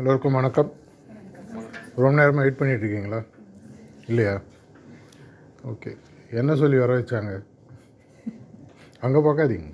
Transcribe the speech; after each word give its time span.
எல்லோருக்கும் 0.00 0.32
வணக்கம். 0.32 0.72
ரொம்ப 1.94 2.10
நேரமாக 2.10 2.40
வெயிட் 2.40 2.58
பண்ணிகிட்ருக்கீங்களா 2.58 3.26
இல்லையா? 4.06 4.40
ஓகே. 5.66 5.96
என்ன 6.30 6.54
சொல்லி 6.56 6.78
வர 6.78 6.98
வச்சாங்க? 6.98 7.44
அங்கே 9.00 9.18
பார்க்காதீங்க. 9.18 9.72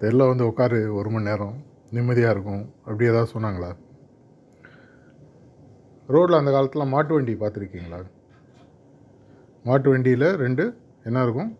தெருல 0.00 0.26
வந்து 0.26 0.46
உட்காரு 0.46 0.94
ஒரு 0.94 1.10
மணி 1.10 1.24
நேரம். 1.24 1.64
நிம்மதியாக 1.90 2.32
இருக்கும். 2.32 2.74
அப்படி 2.78 3.04
ஏதாவது 3.04 3.32
சொன்னாங்களா? 3.32 3.76
ரோட்டில் 6.06 6.36
அந்த 6.36 6.50
காலத்தில் 6.50 6.84
மாட்டு 6.84 7.14
வண்டி 7.14 7.34
பார்த்துருக்கீங்களா? 7.34 8.02
மாட்டு 9.62 9.90
வண்டியில் 9.90 10.28
ரெண்டு 10.34 10.76
என்ன 11.04 11.22
இருக்கும்? 11.22 11.58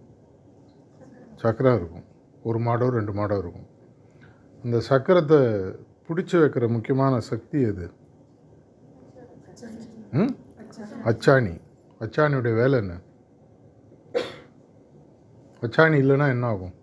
சக்கரம் 1.37 1.77
இருக்கும். 1.77 2.05
ஒரு 2.43 2.59
மாடோ 2.59 2.89
ரெண்டு 2.89 3.13
மாடோ 3.13 3.39
இருக்கும். 3.39 3.67
அந்த 4.65 4.83
சக்கரத்தை 4.89 5.41
பிடிச்சி 6.09 6.37
வைக்கிற 6.39 6.69
முக்கியமான 6.69 7.21
சக்தி 7.21 7.61
எது? 7.63 7.87
ம்? 10.13 10.33
அச்சாணி. 11.05 11.55
அச்சாணியுடைய 12.01 12.55
வேலை 12.55 12.79
என்ன? 12.79 12.95
அச்சாணி 15.63 15.97
இல்லைன்னா 16.03 16.29
என்ன 16.29 16.47
ஆகும்? 16.47 16.75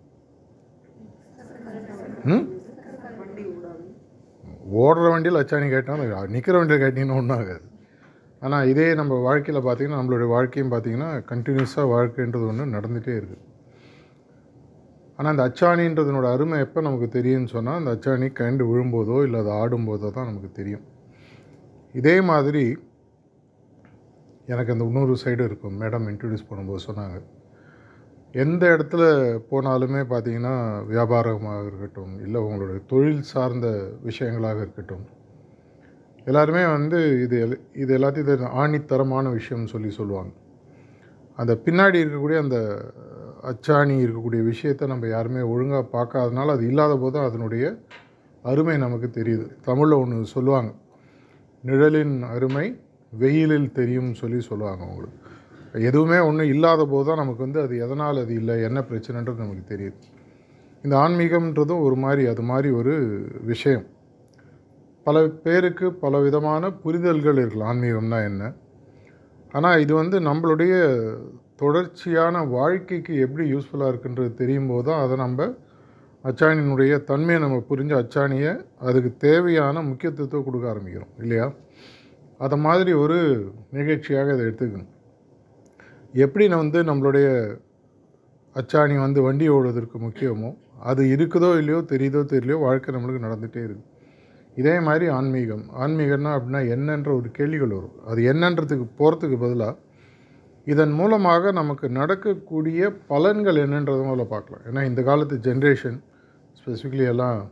ம்? 2.24 2.44
ஓடுற 4.82 5.10
வண்டியில் 5.10 5.40
அச்சாணி 5.40 5.68
கேட்டாலும் 5.68 6.30
நிற்கிற 6.30 6.58
வண்டியில் 6.58 6.82
கேட்டிங்கன்னா 6.82 7.16
ஒன்றும் 7.16 7.38
ஆகாது. 7.38 7.64
ஆனால் 8.42 8.68
இதே 8.68 8.94
நம்ம 8.94 9.14
வாழ்க்கையில் 9.20 9.62
பார்த்திங்கன்னா 9.62 10.00
நம்மளுடைய 10.00 10.28
வாழ்க்கையும் 10.28 10.72
பார்த்திங்கன்னா 10.72 11.10
கண்டினியூஸாக 11.30 11.90
வாழ்க்கைன்றது 11.92 12.46
ஒன்று 12.46 12.74
நடந்துகிட்டே 12.74 13.14
இருக்குது 13.16 13.42
ஆனால் 15.16 15.38
அந்த 15.38 15.44
அச்சாணின்றதுனோட 15.48 16.32
அருமை 16.32 16.58
எப்போ 16.58 16.80
நமக்கு 16.80 17.08
தெரியும்னு 17.08 17.48
சொன்னால் 17.48 17.78
அந்த 17.78 17.90
அச்சாணி 17.90 18.32
கண்டு 18.32 18.64
விழும்போதோ 18.66 19.22
இல்லை 19.22 19.40
அது 19.40 19.50
ஆடும்போதோ 19.50 20.10
தான் 20.10 20.26
நமக்கு 20.26 20.50
தெரியும். 20.52 20.84
இதே 21.92 22.20
மாதிரி 22.20 22.76
எனக்கு 24.46 24.72
அந்த 24.72 24.84
இன்னொரு 24.84 25.16
சைடு 25.24 25.44
இருக்கும். 25.44 25.80
மேடம் 25.80 26.06
இன்ட்ரடியூஸ் 26.10 26.48
பண்ணும்போது 26.50 26.78
சொன்னாங்க. 26.86 27.22
எந்த 28.32 28.66
இடத்துல 28.66 29.02
போனாலுமே 29.50 30.02
பார்த்தீங்கன்னா 30.12 30.54
வியாபாரமாக 30.90 31.66
இருக்கட்டும் 31.66 32.20
இல்லை 32.24 32.40
உங்களுடைய 32.40 32.82
தொழில் 32.86 33.22
சார்ந்த 33.22 33.90
விஷயங்களாக 34.04 34.56
இருக்கட்டும் 34.56 35.04
எல்லாருமே 36.24 36.66
வந்து 36.66 37.22
இது 37.22 37.46
எல்- 37.46 37.76
இது 37.76 37.98
எல்லாத்தையும் 37.98 38.18
இது 38.18 38.36
ஆணித்தரமான 38.36 39.38
விஷயம்னு 39.38 39.64
சொல்லி 39.64 39.90
சொல்லுவாங்க. 39.90 40.32
அந்த 41.36 41.54
பின்னாடி 41.64 41.98
இருக்கக்கூடிய 42.02 42.38
அந்த 42.38 42.58
அச்சாணி 43.42 43.94
இருக்கக்கூடிய 44.04 44.42
விஷயத்தை 44.50 44.84
நம்ம 44.92 45.08
யாருமே 45.08 45.42
ஒழுங்காக 45.52 45.84
பார்க்காதனால 45.96 46.54
அது 46.56 46.64
இல்லாத 46.70 46.94
போது 46.96 47.18
அதனுடைய 47.28 47.64
அருமை 48.44 48.76
நமக்கு 48.76 49.08
தெரியுது. 49.18 49.46
தமிழில் 49.66 50.00
ஒன்று 50.02 50.32
சொல்லுவாங்க 50.36 50.70
நிழலின் 51.64 52.16
அருமை 52.34 52.66
வெயிலில் 53.12 53.68
தெரியும்னு 53.72 54.16
சொல்லி 54.22 54.40
சொல்லுவாங்க 54.50 54.82
அவங்களுக்கு. 54.86 55.18
எதுவுமே 55.88 56.18
ஒன்றும் 56.28 56.50
இல்லாத 56.54 56.82
போது 56.86 57.06
தான் 57.08 57.20
நமக்கு 57.22 57.44
வந்து 57.46 57.60
அது 57.64 57.74
எதனால் 57.84 58.22
அது 58.22 58.32
இல்லை 58.40 58.54
என்ன 58.68 58.78
பிரச்சனைன்றது 58.90 59.44
நமக்கு 59.44 59.64
தெரியுது. 59.74 59.98
இந்த 60.84 60.94
ஆன்மீகம்ன்றதும் 61.04 61.84
ஒரு 61.86 61.96
மாதிரி 62.04 62.22
அது 62.32 62.42
மாதிரி 62.42 62.70
ஒரு 62.80 62.94
விஷயம். 63.52 63.86
பல 65.06 65.22
பேருக்கு 65.44 65.86
பல 66.04 66.18
விதமான 66.26 66.70
புரிதல்கள் 66.82 67.40
இருக்கலாம் 67.42 67.70
ஆன்மீகம்னா 67.72 68.18
என்ன? 68.30 68.42
ஆனால் 69.52 69.80
இது 69.84 69.92
வந்து 69.94 70.16
நம்மளுடைய 70.20 70.74
தொடர்ச்சியான 71.62 72.44
வாழ்க்கைக்கு 72.56 73.12
எப்படி 73.24 73.44
யூஸ்ஃபுல்லாக 73.54 73.92
இருக்குன்றது 73.92 74.30
தெரியும் 74.40 74.70
போது 74.70 74.84
தான் 74.88 75.02
அதை 75.04 75.16
நம்ம 75.24 75.48
அச்சாணியினுடைய 76.24 76.92
தன்மையை 77.10 77.38
நம்ம 77.44 77.56
புரிஞ்சு 77.70 77.94
அச்சாணியை 78.00 78.50
அதுக்கு 78.88 79.10
தேவையான 79.26 79.82
முக்கியத்துவத்தை 79.88 80.40
கொடுக்க 80.46 80.66
ஆரம்பிக்கிறோம் 80.72 81.12
இல்லையா? 81.22 81.46
அதை 82.44 82.56
மாதிரி 82.66 82.92
ஒரு 83.04 83.18
நிகழ்ச்சியாக 83.78 84.34
இதை 84.34 84.42
எடுத்துக்கணும். 84.48 84.90
எப்படி 86.14 86.44
நான் 86.52 86.62
வந்து 86.64 86.80
நம்மளுடைய 86.90 87.26
அச்சாணி 88.56 88.96
வந்து 89.06 89.20
வண்டி 89.26 89.46
ஓடுவதற்கு 89.56 89.98
முக்கியமோ 90.06 90.50
அது 90.90 91.02
இருக்குதோ 91.14 91.50
இல்லையோ 91.60 91.80
தெரியுதோ 91.92 92.20
தெரியலையோ 92.32 92.58
வாழ்க்கை 92.66 92.94
நம்மளுக்கு 92.94 93.26
நடந்துகிட்டே 93.26 93.62
இருக்குது 93.66 93.88
இதே 94.56 94.74
மாதிரி 94.86 95.06
ஆன்மீகம். 95.18 95.64
ஆன்மீகம்னா 95.82 96.32
அப்படின்னா 96.36 96.60
என்னன்ற 96.74 97.10
ஒரு 97.18 97.28
கேள்விகள் 97.38 97.76
வரும். 97.76 97.96
அது 98.10 98.20
என்னன்றதுக்கு 98.32 98.86
போகிறதுக்கு 98.98 99.38
பதிலாக 99.44 99.74
இதன் 100.64 100.92
மூலமாக 100.92 101.52
நமக்கு 101.52 101.88
நடக்கக்கூடிய 101.88 102.90
பலன்கள் 103.08 103.58
என்னன்றதை 103.64 104.02
முதல்ல 104.08 104.24
பார்க்கலாம். 104.24 104.64
ஏன்னா 104.68 104.84
இந்த 104.84 105.02
காலத்து 105.02 105.36
ஜென்ரேஷன் 105.36 105.96
ஸ்பெசிஃபிக்லி 106.58 107.06
எல்லாம் 107.12 107.50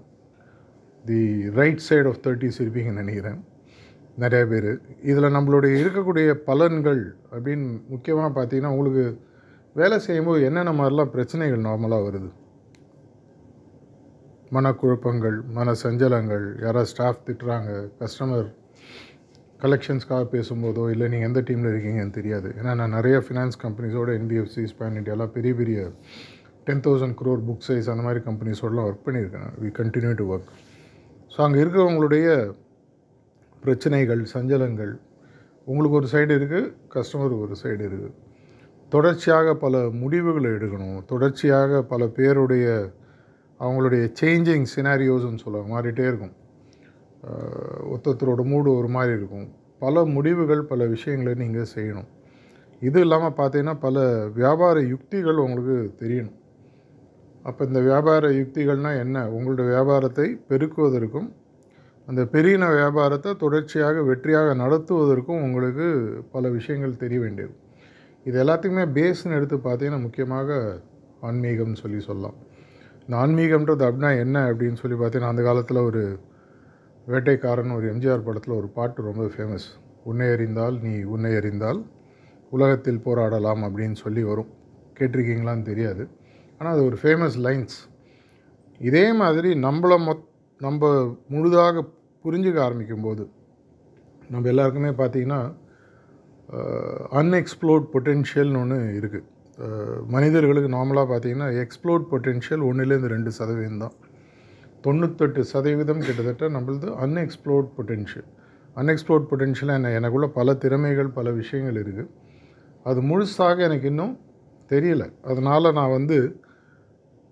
the 1.05 1.49
right 1.49 1.83
side 1.89 2.07
of 2.07 2.21
thirties 2.27 2.61
இருப்பீங்கன்னு 2.63 3.03
நினைக்கிறேன். 3.03 3.41
நிறைய 4.17 4.47
பேர். 4.47 4.71
இதில் 5.03 5.35
நம்மளுடைய 5.37 5.75
இருக்கக்கூடிய 5.83 6.31
பலன்கள் 6.47 7.03
அப்படின்னு 7.33 7.81
முக்கியமாக 7.89 8.31
பார்த்தீங்கன்னா 8.37 8.73
உங்களுக்கு 8.75 9.19
வேலை 9.75 9.99
செய்யும்போது 9.99 10.45
என்னென்ன 10.45 10.73
மாதிரிலாம் 10.73 11.13
பிரச்சனைகள் 11.17 11.67
நார்மலாக 11.67 12.07
வருது? 12.09 12.31
மனக்குழப்பங்கள் 14.53 15.37
மன 15.57 15.75
சஞ்சலங்கள் 15.83 16.47
யாராவது 16.63 16.85
ஸ்டாஃப் 16.85 17.25
திட்டுறாங்க 17.27 17.91
கஸ்டமர் 18.01 18.49
கலெக்ஷன்ஸ்க்காக 19.63 20.25
பேசும்போதோ 20.35 20.85
இல்லை 20.93 21.07
நீங்கள் 21.13 21.29
எந்த 21.31 21.41
டீமில் 21.49 21.71
இருக்கீங்கன்னு 21.73 22.17
தெரியாது. 22.19 22.49
ஏன்னா 22.61 22.73
நான் 22.81 22.97
நிறைய 22.99 23.17
ஃபினான்ஸ் 23.27 23.59
கம்பெனிஸோட 23.65 24.11
என்பிஎஃப்சி 24.21 24.65
ஸ்பேன் 24.73 24.97
இண்டியாலாம் 25.01 25.35
பெரிய 25.37 25.55
பெரிய 25.61 25.81
ten 26.69 26.83
thousand 26.87 27.17
crore 27.21 27.45
book 27.49 27.67
size 27.69 27.91
அந்த 27.93 28.03
மாதிரி 28.07 28.21
கம்பெனிஸோடலாம் 28.29 28.89
ஒர்க் 28.89 29.05
பண்ணியிருக்கேன் 29.09 29.51
we 29.63 29.71
continue 29.81 30.15
to 30.21 30.27
work 30.35 30.51
so 31.35 31.39
அங்கே 31.47 31.61
இருக்கிறவங்களுடைய 31.65 32.29
பிரச்சனைகள் 33.63 34.23
சஞ்சலங்கள் 34.35 34.93
உங்களுக்கு 35.71 35.99
ஒரு 36.01 36.09
சைடு 36.13 36.33
இருக்குது 36.39 36.69
கஸ்டமருக்கு 36.95 37.45
ஒரு 37.47 37.57
சைடு 37.63 37.83
இருக்குது 37.89 38.17
தொடர்ச்சியாக 38.93 39.55
பல 39.65 39.75
முடிவுகளை 40.03 40.51
எடுக்கணும். 40.51 41.01
தொடர்ச்சியாக 41.11 41.83
பல 41.91 42.07
பேருடைய 42.17 42.67
அவங்களுடைய 43.61 44.03
சேஞ்சிங் 44.21 44.67
சினாரியோஸ்ன்னு 44.75 45.43
சொல்லுவாங்க. 45.45 45.71
மாறிட்டே 45.75 46.07
இருக்கும். 46.11 46.33
ஒத்தத்தரோட 47.95 48.43
மூடு 48.53 48.71
ஒரு 48.81 48.89
மாதிரி 48.97 49.13
இருக்கும். 49.19 49.49
பல 49.85 50.05
முடிவுகள் 50.15 50.63
பல 50.71 50.87
விஷயங்களை 50.95 51.33
நீங்கள் 51.43 51.73
செய்யணும். 51.75 52.09
இது 52.83 52.99
இல்லாமல் 53.05 53.37
பார்த்தீங்கன்னா 53.41 53.77
பல 53.87 54.05
வியாபார 54.39 54.77
யுக்திகள் 54.93 55.43
உங்களுக்கு 55.45 55.77
தெரியணும். 56.03 56.37
அப்போ 57.49 57.63
இந்த 57.69 57.81
வியாபார 57.81 58.29
யுக்திகள்னால் 58.39 59.01
என்ன? 59.05 59.19
உங்களோட 59.37 59.63
வியாபாரத்தை 59.75 60.27
பெருக்குவதற்கும் 60.51 61.29
அந்த 62.09 62.23
பெரிய 62.35 62.55
வியாபாரத்தை 62.81 63.31
தொடர்ச்சியாக 63.43 64.03
வெற்றியாக 64.11 64.55
நடத்துவதற்கும் 64.63 65.43
உங்களுக்கு 65.47 65.87
பல 66.35 66.49
விஷயங்கள் 66.57 67.01
தெரிய 67.03 67.19
வேண்டியது. 67.25 67.55
இது 68.29 68.37
எல்லாத்துக்குமே 68.45 68.87
பேஸ்ன்னு 68.97 69.37
எடுத்து 69.39 69.57
பார்த்தீங்கன்னா 69.67 70.01
முக்கியமாக 70.07 70.59
ஆன்மீகம்னு 71.29 71.81
சொல்லி 71.83 72.01
சொல்லலாம். 72.09 72.37
இந்த 73.05 73.15
ஆன்மீகம்ன்றது 73.23 73.85
அப்படின்னா 73.89 74.11
என்ன 74.25 74.37
அப்படின்னு 74.51 74.81
சொல்லி 74.83 74.97
பார்த்தீங்கன்னா 74.99 75.33
அந்த 75.35 75.43
காலத்தில் 75.49 75.87
ஒரு 75.89 76.03
வேட்டைக்காரன் 77.07 77.75
ஒரு 77.77 77.87
எம்ஜிஆர் 77.93 78.27
படத்தில் 78.27 78.59
ஒரு 78.59 78.69
பாட்டு 78.77 79.07
ரொம்ப 79.09 79.25
ஃபேமஸ் 79.35 79.67
உன்னை 80.11 80.27
அறிந்தால் 80.35 80.77
நீ 80.85 80.93
உன்னை 81.15 81.33
அறிந்தால் 81.41 81.81
உலகத்தில் 82.57 83.05
போராடலாம் 83.07 83.63
அப்படின்னு 83.67 83.97
சொல்லி 84.05 84.23
வரும். 84.31 84.51
கேட்டிருக்கீங்களான்னு 84.99 85.69
தெரியாது. 85.71 86.05
ஆனால் 86.59 86.73
அது 86.75 86.83
ஒரு 86.89 86.97
ஃபேமஸ் 87.03 87.37
லைன்ஸ் 87.47 87.77
இதே 88.81 89.07
மாதிரி 89.23 89.51
நம்மளை 89.67 89.99
மொத் 90.07 90.25
நம்ம 90.61 90.89
முழுதாக 91.33 91.85
புரிஞ்சுக்க 92.25 92.59
ஆரம்பிக்கும்போது 92.67 93.25
நம்ம 94.33 94.49
எல்லாருக்குமே 94.53 94.93
பார்த்திங்கன்னா 95.03 95.41
அன்எக்ஸ்ப்ளோர்ட் 97.21 97.87
பொட்டென்ஷியல்னு 97.95 98.61
ஒன்று 98.63 98.79
இருக்குது 99.01 99.27
மனிதர்களுக்கு 100.15 100.71
நார்மலாக 100.77 101.09
பார்த்தீங்கன்னா 101.13 101.49
எக்ஸ்ப்ளோர்ட் 101.63 102.07
பொட்டென்ஷியல் 102.13 102.63
ஒன்றுலேருந்து 102.69 103.15
ரெண்டு 103.15 103.31
சதவீதம் 103.39 103.83
தான். 103.85 103.97
தொண்ணூத்தெட்டு 104.85 105.41
சதவீதம் 105.53 106.05
கிட்டத்தட்ட 106.07 106.45
நம்மளது 106.57 106.89
அன்எக்ஸ்ப்ளோர்ட் 107.05 107.71
பொட்டென்ஷியல் 107.79 108.29
அன்எக்ஸ்ப்ளோர்ட் 108.81 109.27
பொட்டென்ஷியல் 109.31 109.73
என்ன? 109.77 109.89
எனக்குள்ள 109.99 110.27
பல 110.37 110.55
திறமைகள் 110.65 111.11
பல 111.17 111.31
விஷயங்கள் 111.41 111.79
இருக்குது 111.83 112.11
அது 112.87 113.01
முழுசாக 113.11 113.59
எனக்கு 113.69 113.89
இன்னும் 113.93 114.15
தெரியலை. 114.71 115.09
அதனால் 115.31 115.75
நான் 115.79 115.95
வந்து 115.97 116.19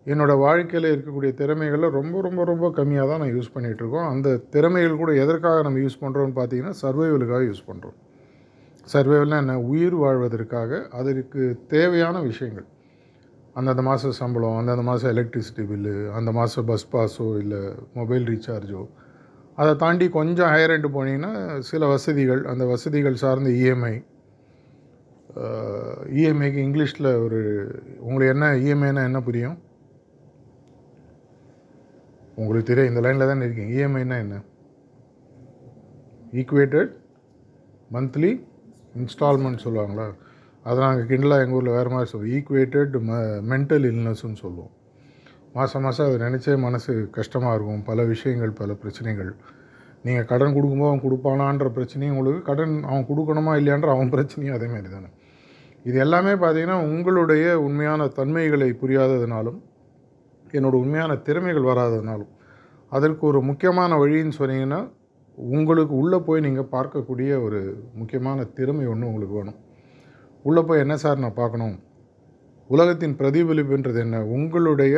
என்னோடய 0.06 0.42
வாழ்க்கையில் 0.44 0.88
இருக்கக்கூடிய 0.92 1.30
திறமைகளை 1.40 1.88
ரொம்ப 1.98 2.20
ரொம்ப 2.26 2.44
ரொம்ப 2.50 2.66
கம்மியாக 2.76 3.08
தான் 3.10 3.20
நான் 3.22 3.34
யூஸ் 3.36 3.54
பண்ணிகிட்ருக்கோம் 3.54 4.08
அந்த 4.12 4.28
திறமைகள் 4.54 5.00
கூட 5.02 5.12
எதற்காக 5.24 5.62
நம்ம 5.66 5.80
யூஸ் 5.84 6.02
பண்ணுறோம்னு 6.04 6.36
பார்த்தீங்கன்னா 6.38 6.74
சர்வைவலுக்காக 6.84 7.42
யூஸ் 7.50 7.68
பண்ணுறோம் 7.70 7.96
சர்வைவல்னால் 8.94 9.42
என்ன? 9.44 9.54
உயிர் 9.70 9.96
வாழ்வதற்காக 10.02 10.80
அதற்கு 11.00 11.42
தேவையான 11.74 12.20
விஷயங்கள். 12.30 12.66
அந்தந்த 13.58 13.82
மாத 13.88 14.10
சம்பளம் 14.18 14.58
அந்தந்த 14.60 14.82
மாதம் 14.88 15.12
எலக்ட்ரிசிட்டி 15.14 15.62
பில்லு 15.70 15.94
அந்த 16.18 16.30
மாதம் 16.38 16.66
பஸ் 16.70 16.90
பாஸோ 16.92 17.26
இல்லை 17.42 17.60
மொபைல் 17.98 18.26
ரீசார்ஜோ 18.32 18.82
அதை 19.60 19.72
தாண்டி 19.82 20.06
கொஞ்சம் 20.18 20.50
ஹையர் 20.52 20.74
எண்டு 20.74 20.88
போனீங்கன்னா 20.96 21.32
சில 21.70 21.86
வசதிகள் 21.94 22.42
அந்த 22.52 22.64
வசதிகள் 22.64 23.22
சார்ந்த 23.22 23.50
இஎம்ஐ 23.62 23.96
இஎம்ஐக்கு 26.20 26.60
இங்கிலீஷில் 26.66 27.08
ஒரு 27.24 27.40
உங்களுக்கு 28.06 28.32
என்ன 28.34 28.46
இஎம்ஐனா 28.66 29.02
என்ன 29.08 29.20
புரியும்? 29.20 29.56
உங்களுக்கு 32.40 32.68
தெரியும் 32.70 32.90
இந்த 32.90 33.00
லைனில் 33.04 33.30
தானே 33.30 33.46
இருக்கீங்க. 33.46 33.72
இஎம்ஐனா 33.78 34.16
என்ன? 34.24 34.36
ஈக்குவேட்டட் 36.40 36.92
மந்த்லி 37.96 38.32
இன்ஸ்டால்மெண்ட் 39.00 39.64
சொல்லுவாங்களா? 39.66 40.08
அதை 40.68 40.78
நாங்கள் 40.84 41.08
கிண்டலாக 41.10 41.44
எங்கள் 41.44 41.58
ஊரில் 41.58 41.76
வேறு 41.76 41.90
மாதிரி 41.94 42.10
சொல்லுவோம். 42.10 42.32
ஈக்குவேட்டட் 42.36 42.94
ம 43.08 43.20
மென்டல் 43.50 43.86
இல்னஸ்ன்னு 43.90 44.40
சொல்லுவோம். 44.44 44.72
மாதம் 45.56 45.84
மாதம் 45.86 46.06
அதை 46.08 46.16
நினச்சே 46.26 46.54
மனசு 46.64 46.92
கஷ்டமாக 47.18 47.54
இருக்கும். 47.56 47.84
பல 47.90 48.04
விஷயங்கள் 48.12 48.52
பல 48.60 48.72
பிரச்சனைகள். 48.82 49.30
நீங்கள் 50.06 50.28
கடன் 50.32 50.54
கொடுக்கும்போது 50.56 50.90
அவன் 50.90 51.04
கொடுப்பானான்ற 51.04 51.68
பிரச்சனையும் 51.76 52.12
உங்களுக்கு 52.14 52.42
கடன் 52.50 52.74
அவன் 52.90 53.06
கொடுக்கணுமா 53.10 53.52
இல்லையான்ற 53.60 53.88
அவன் 53.96 54.12
பிரச்சனையும் 54.14 54.56
அதேமாதிரி 54.56 54.90
தானே. 54.96 55.08
இது 55.88 55.96
எல்லாமே 56.04 56.32
பார்த்தீங்கன்னா 56.42 56.78
உங்களுடைய 56.92 57.44
உண்மையான 57.66 58.06
தன்மைகளை 58.18 58.68
புரியாததுனாலும் 58.82 59.58
என்னோடய 60.58 60.82
உண்மையான 60.84 61.12
திறமைகள் 61.26 61.70
வராததுனாலும் 61.70 62.32
அதற்கு 62.92 63.24
ஒரு 63.30 63.40
முக்கியமான 63.48 63.96
வழின்னு 64.02 64.38
சொன்னீங்கன்னா 64.40 64.80
உங்களுக்கு 65.38 65.94
உள்ளே 66.02 66.18
போய் 66.26 66.44
நீங்கள் 66.46 66.70
பார்க்கக்கூடிய 66.76 67.30
ஒரு 67.46 67.60
முக்கியமான 67.98 68.44
திறமை 68.58 68.86
ஒன்று 68.92 69.10
உங்களுக்கு 69.10 69.36
வேணும். 69.38 69.58
உள்ளே 70.42 70.62
போய் 70.62 70.78
என்ன 70.78 70.96
சார் 70.96 71.18
நான் 71.18 71.40
பார்க்கணும்? 71.42 71.76
உலகத்தின் 72.66 73.16
பிரதிபலிப்புன்றது 73.20 73.98
என்ன? 73.98 74.24
உங்களுடைய 74.24 74.94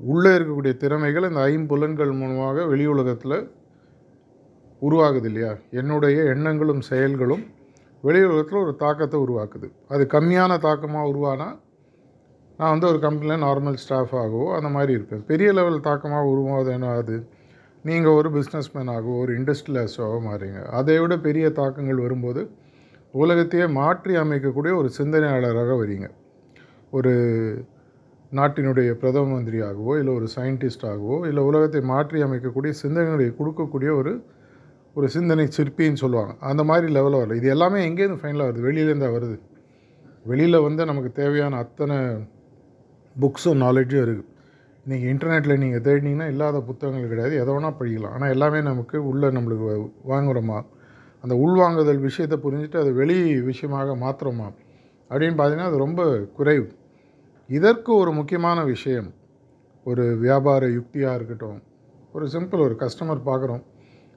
உள்ளே 0.00 0.30
இருக்கக்கூடிய 0.36 0.76
திறமைகள் 0.76 1.28
இந்த 1.28 1.40
ஐம்புலன்கள் 1.40 2.12
மூலமாக 2.20 2.64
வெளி 2.66 2.86
உலகத்தில் 2.86 3.50
உருவாகுது 4.82 5.24
இல்லையா 5.24 5.56
என்னுடைய 5.70 6.22
எண்ணங்களும் 6.22 6.82
செயல்களும் 6.90 7.44
வெளி 8.02 8.20
உலகத்தில் 8.24 8.62
ஒரு 8.64 8.74
தாக்கத்தை 8.76 9.20
உருவாக்குது. 9.20 9.68
அது 9.88 10.06
கம்மியான 10.14 10.58
தாக்கமாக 10.58 11.10
உருவானா? 11.12 11.48
நான் 12.58 12.72
வந்து 12.72 12.86
ஒரு 12.86 12.98
கம்பெனியில் 12.98 13.44
நார்மல் 13.46 13.80
ஸ்டாஃப் 13.84 14.14
ஆகவோ 14.14 14.54
அந்த 14.56 14.68
மாதிரி 14.68 14.92
இருப்பேன். 14.92 15.24
பெரிய 15.24 15.52
லெவல் 15.52 15.80
தாக்கமாக 15.80 16.26
உருவாது 16.26 16.70
என்ன 16.72 16.88
ஆகுது 16.88 17.28
நீங்கள் 17.84 18.12
ஒரு 18.12 18.28
பிஸ்னஸ் 18.30 18.70
ஆகவோ 18.96 19.16
ஒரு 19.18 19.32
இண்டஸ்ட்ரியலிஸ்டாகவோ 19.38 20.20
மாறுறீங்க. 20.28 20.62
அதை 20.64 20.98
விட 20.98 21.18
பெரிய 21.18 21.50
தாக்கங்கள் 21.50 22.04
வரும்போது 22.06 22.42
உலகத்தையே 23.22 23.66
மாற்றி 23.80 24.14
அமைக்கக்கூடிய 24.22 24.72
ஒரு 24.80 24.88
சிந்தனையாளராக 24.98 25.74
வரீங்க. 25.82 26.06
ஒரு 26.96 27.12
நாட்டினுடைய 28.38 28.90
பிரதம 29.00 29.30
மந்திரியாகவோ 29.32 29.92
இல்லை 30.00 30.12
ஒரு 30.18 30.26
சயின்டிஸ்டாகவோ 30.36 31.16
இல்லை 31.30 31.42
உலகத்தை 31.50 31.80
மாற்றி 31.92 32.18
அமைக்கக்கூடிய 32.26 32.72
சிந்தனைகளை 32.82 33.28
கொடுக்கக்கூடிய 33.40 33.90
ஒரு 34.00 34.12
ஒரு 34.98 35.06
சிந்தனை 35.14 35.44
சிற்பின்னு 35.56 36.02
சொல்லுவாங்க. 36.02 36.32
அந்த 36.50 36.62
மாதிரி 36.68 36.86
லெவலில் 36.96 37.20
வரல. 37.20 37.36
இது 37.40 37.48
எல்லாமே 37.54 37.78
எங்கேருந்து 37.88 38.20
ஃபைனலாக 38.22 38.48
வருது? 38.48 38.62
வெளியிலேருந்து 38.68 39.08
வருது. 39.16 39.36
வெளியில் 40.30 40.64
வந்து 40.66 40.82
நமக்கு 40.90 41.10
தேவையான 41.18 41.58
அத்தனை 41.64 41.96
புக்ஸும் 43.16 43.60
நாலேஜும் 43.64 44.02
இருக்குது 44.04 44.32
நீங்கள் 44.90 45.10
இன்டர்நெட்டில் 45.12 45.60
நீங்கள் 45.64 45.84
தேடினீங்கன்னா 45.86 46.28
இல்லாத 46.32 46.58
புத்தகங்கள் 46.68 47.12
கிடையாது. 47.12 47.34
எதை 47.42 47.50
வேணால் 47.54 47.76
படிக்கலாம். 47.80 48.14
ஆனால் 48.16 48.32
எல்லாமே 48.34 48.60
நமக்கு 48.70 48.96
உள்ளே 49.10 49.28
நம்மளுக்கு 49.36 49.66
வாங்குகிறோமா 50.12 50.58
அந்த 51.26 51.36
உள்வாங்குதல் 51.44 52.00
விஷயத்தை 52.08 52.38
புரிஞ்சுட்டு 52.42 52.80
அது 52.80 52.90
வெளி 52.94 53.18
விஷயமாக 53.50 53.94
மாற்றுறோமா 54.02 54.48
அப்படின்னு 55.10 55.38
பார்த்தீங்கன்னா 55.38 55.70
அது 55.70 55.78
ரொம்ப 55.86 56.02
குறைவு. 56.38 56.66
இதற்கு 57.48 57.90
ஒரு 57.94 58.12
முக்கியமான 58.12 58.58
விஷயம் 58.64 59.08
ஒரு 59.84 60.04
வியாபார 60.16 60.66
யுக்தியாக 60.68 61.18
இருக்கட்டும் 61.18 61.58
ஒரு 62.12 62.26
சிம்பிள் 62.26 62.60
ஒரு 62.66 62.74
கஸ்டமர் 62.80 63.20
பார்க்குறோம். 63.26 63.62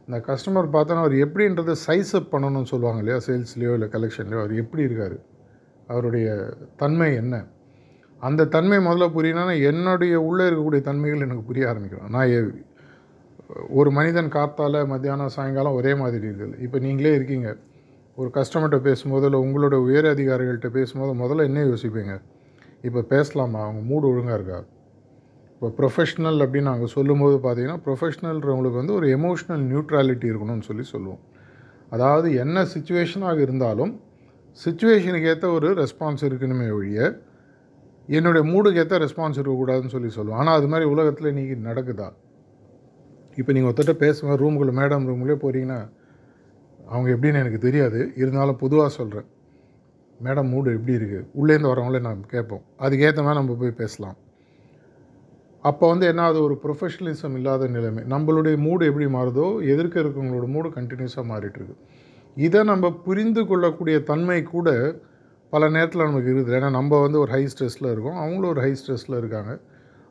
இந்த 0.08 0.20
கஸ்டமர் 0.28 0.70
பார்த்தோன்னா 0.76 1.02
அவர் 1.04 1.16
எப்படின்றத 1.26 1.76
சைஸ் 1.88 2.12
அப் 2.14 2.30
பண்ணணும்னு 2.32 2.72
சொல்லுவாங்க 2.72 3.02
இல்லையா? 3.02 3.20
சேல்ஸ்லேயோ 3.26 3.74
இல்லை 3.74 3.88
கலெக்ஷன்லையோ 3.96 4.40
அவர் 4.40 4.54
எப்படி 4.56 4.84
இருக்கார்? 4.84 5.18
அவருடைய 5.88 6.28
தன்மை 6.76 7.10
என்ன? 7.16 7.36
அந்த 8.20 8.46
தன்மை 8.46 8.78
முதல்ல 8.78 9.08
புரியணும்னா 9.18 9.56
என்னுடைய 9.64 10.16
உள்ளே 10.22 10.46
இருக்கக்கூடிய 10.50 10.82
தன்மைகள் 10.82 11.26
எனக்கு 11.26 11.44
புரிய 11.44 11.66
ஆரம்பிக்கணும். 11.66 12.10
நான் 12.10 12.32
ஒரு 13.80 13.90
மனிதன் 13.92 14.30
காத்தால் 14.36 14.88
மத்தியானம் 14.88 15.34
சாயங்காலம் 15.36 15.74
ஒரே 15.74 15.96
மாதிரி 15.96 16.26
இருக்குது. 16.28 16.62
இப்போ 16.66 16.80
நீங்களே 16.80 17.14
இருக்கீங்க. 17.16 17.56
ஒரு 18.16 18.30
கஸ்டமர்கிட்ட 18.36 18.78
பேசும்போது 18.78 19.26
இல்லை 19.28 19.40
உங்களோட 19.46 19.76
உயர் 19.88 20.06
அதிகாரிகள்கிட்ட 20.06 20.70
பேசும்போது 20.70 21.12
முதல்ல 21.22 21.48
என்ன 21.50 21.64
யோசிப்பீங்க? 21.64 22.22
இப்போ 22.82 23.02
பேசலாமா? 23.02 23.62
அவங்க 23.62 23.82
மூடு 23.82 24.08
ஒழுங்காக 24.12 24.38
இருக்கா? 24.40 24.60
இப்போ 25.54 25.70
ப்ரொஃபஷ்னல் 25.80 26.40
அப்படின்னு 26.44 26.70
நாங்கள் 26.72 26.94
சொல்லும்போது 26.98 27.38
பார்த்தீங்கன்னா 27.46 27.80
ப்ரொஃபஷ்னல்ன்றவங்களுக்கு 27.86 28.82
வந்து 28.82 28.94
ஒரு 28.94 29.08
எமோஷ்னல் 29.18 29.64
நியூட்ராலிட்டி 29.72 30.28
இருக்கணும்னு 30.32 30.68
சொல்லி 30.70 30.84
சொல்லுவோம். 30.84 31.22
அதாவது 31.90 32.36
என்ன 32.36 32.66
சுச்சுவேஷனாக 32.76 33.40
இருந்தாலும் 33.40 34.02
சுச்சுவேஷனுக்கு 34.66 35.30
ஏற்ற 35.34 35.48
ஒரு 35.50 35.70
ரெஸ்பான்ஸ் 35.84 36.24
இருக்கணுமே 36.30 36.70
ஒழிய 36.78 37.20
என்னுடைய 38.08 38.44
மூடுக்கு 38.52 38.82
ஏற்ற 38.84 38.98
ரெஸ்பான்ஸ் 38.98 39.40
இருக்கக்கூடாதுன்னு 39.40 39.96
சொல்லி 39.96 40.10
சொல்லுவோம். 40.10 40.40
ஆனால் 40.40 40.58
அது 40.60 40.68
மாதிரி 40.68 40.90
உலகத்தில் 40.90 41.32
இன்றைக்கி 41.34 41.56
நடக்குதா? 41.70 42.10
இப்போ 43.36 43.52
நீங்கள் 43.52 43.72
ஒருத்தட்ட 43.72 43.96
பேசுவேன் 44.06 44.40
ரூமுக்குள்ளே 44.42 44.74
மேடம் 44.80 45.08
ரூமுக்குள்ளே 45.10 45.38
போகிறீங்கன்னா 45.44 45.80
அவங்க 46.92 47.10
எப்படின்னு 47.16 47.42
எனக்கு 47.44 47.60
தெரியாது. 47.68 48.00
இருந்தாலும் 48.16 48.62
பொதுவாக 48.64 48.90
சொல்கிறேன் 48.90 49.28
மேடம் 50.26 50.50
மூடு 50.54 50.70
எப்படி 50.78 50.94
இருக்குது 51.00 51.28
உள்ளேருந்து 51.40 51.72
வரவங்களே 51.72 52.00
நான் 52.08 52.26
கேட்போம். 52.28 52.64
அதுக்கேற்ற 52.86 53.22
மாதிரி 53.26 53.40
நம்ம 53.42 53.56
போய் 53.62 53.80
பேசலாம். 53.82 54.18
அப்போ 55.62 55.88
வந்து 55.88 56.06
என்ன 56.06 56.26
அது 56.32 56.44
ஒரு 56.44 56.60
ப்ரொஃபஷனலிசம் 56.64 57.36
இல்லாத 57.36 57.68
நிலைமை. 57.68 58.04
நம்மளுடைய 58.14 58.58
மூடு 58.66 58.86
எப்படி 58.86 59.06
மாறுதோ 59.06 59.64
எதிர்க்க 59.74 60.04
இருக்கவங்களோட 60.04 60.48
மூடு 60.56 60.70
கண்டினியூஸாக 60.70 61.26
மாறிட்டுருக்கு. 61.32 61.76
இதை 62.38 62.64
நம்ம 62.64 62.92
புரிந்து 62.92 63.48
கொள்ளக்கூடிய 63.48 64.04
தன்மை 64.04 64.44
கூட 64.44 64.70
பல 65.50 65.70
நேரத்தில் 65.70 66.06
நமக்கு 66.06 66.32
இருக்குது. 66.34 66.56
ஏன்னா 66.60 66.70
நம்ம 66.70 67.02
வந்து 67.02 67.20
ஒரு 67.20 67.32
ஹை 67.32 67.44
ஸ்ட்ரெஸ்ஸில் 67.54 67.92
இருக்கோம். 67.92 68.18
அவங்களும் 68.24 68.50
ஒரு 68.50 68.62
ஹை 68.62 68.72
ஸ்ட்ரெஸ்ஸில் 68.82 69.18
இருக்காங்க. 69.18 69.60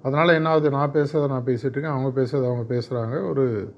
அதனால் 0.02 0.28
என்ன 0.28 0.48
ஆகுது? 0.48 0.70
நான் 0.70 0.92
பேசுகிறத 0.92 1.28
நான் 1.28 1.44
பேசிகிட்டு 1.44 1.76
இருக்கேன். 1.76 1.84
அவங்க 1.84 2.22
பேசுறதை 2.22 2.44
அவங்க 2.44 2.74
பேசுகிறாங்க 2.74 3.28
ஒரு 3.28 3.74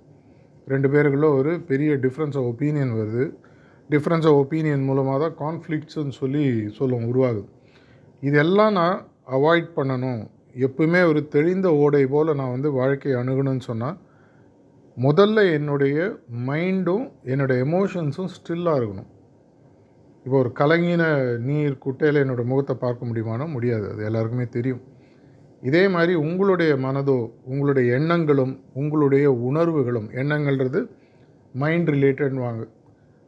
ரெண்டு 0.66 0.88
பேருக்குள்ளே 0.88 1.36
ஒரு 1.36 1.60
பெரிய 1.60 1.94
டிஃப்ரென்ஸ் 1.94 2.36
ஆஃப் 2.38 2.44
ஒப்பீனியன் 2.44 2.92
வருது. 2.92 3.34
டிஃப்ரென்ஸ் 3.90 4.26
ஆஃப் 4.26 4.46
ஒப்பீனியன் 4.46 4.84
மூலமாக 4.84 5.28
தான் 5.28 5.38
கான்ஃப்ளிக்ட்ஸ்ன்னு 5.38 6.08
சொல்லி 6.08 6.68
சொல்லுவோம் 6.68 7.14
உருவாகுது. 7.14 7.48
இதெல்லாம் 8.20 8.72
நான் 8.72 9.06
அவாய்ட் 9.30 9.70
பண்ணணும். 9.76 10.28
எப்பவுமே 10.58 11.06
ஒரு 11.06 11.28
தெளிந்த 11.28 11.74
ஓடை 11.74 12.06
போல் 12.06 12.34
நான் 12.34 12.50
வந்து 12.50 12.72
வாழ்க்கையை 12.72 13.22
அணுகணும்னு 13.22 13.60
சொன்னால் 13.60 13.98
முதல்ல 14.98 15.52
என்னுடைய 15.52 16.18
மைண்டும் 16.46 17.12
என்னுடைய 17.24 17.64
எமோஷன்ஸும் 17.64 18.28
ஸ்டில்லாக 18.36 18.80
இருக்கணும். 18.80 19.10
இப்போ 20.24 20.38
ஒரு 20.38 20.52
கலங்கின 20.58 21.36
நீர் 21.38 21.78
குட்டையில் 21.86 22.22
என்னோடய 22.22 22.44
முகத்தை 22.44 22.76
பார்க்க 22.76 23.06
முடியுமானா? 23.06 23.52
முடியாது. 23.52 23.90
அது 23.90 24.04
எல்லாருக்குமே 24.04 24.46
தெரியும். 24.46 24.80
இதே 25.62 25.82
மாதிரி 25.94 26.12
உங்களுடைய 26.24 26.72
மனதோ 26.84 27.16
உங்களுடைய 27.44 27.86
எண்ணங்களும் 27.98 28.52
உங்களுடைய 28.80 29.26
உணர்வுகளும் 29.48 30.08
எண்ணங்கள்ன்றது 30.20 30.80
மைண்ட் 31.54 31.90
ரிலேட்டட்னு 31.90 32.44
வாங்க 32.46 32.62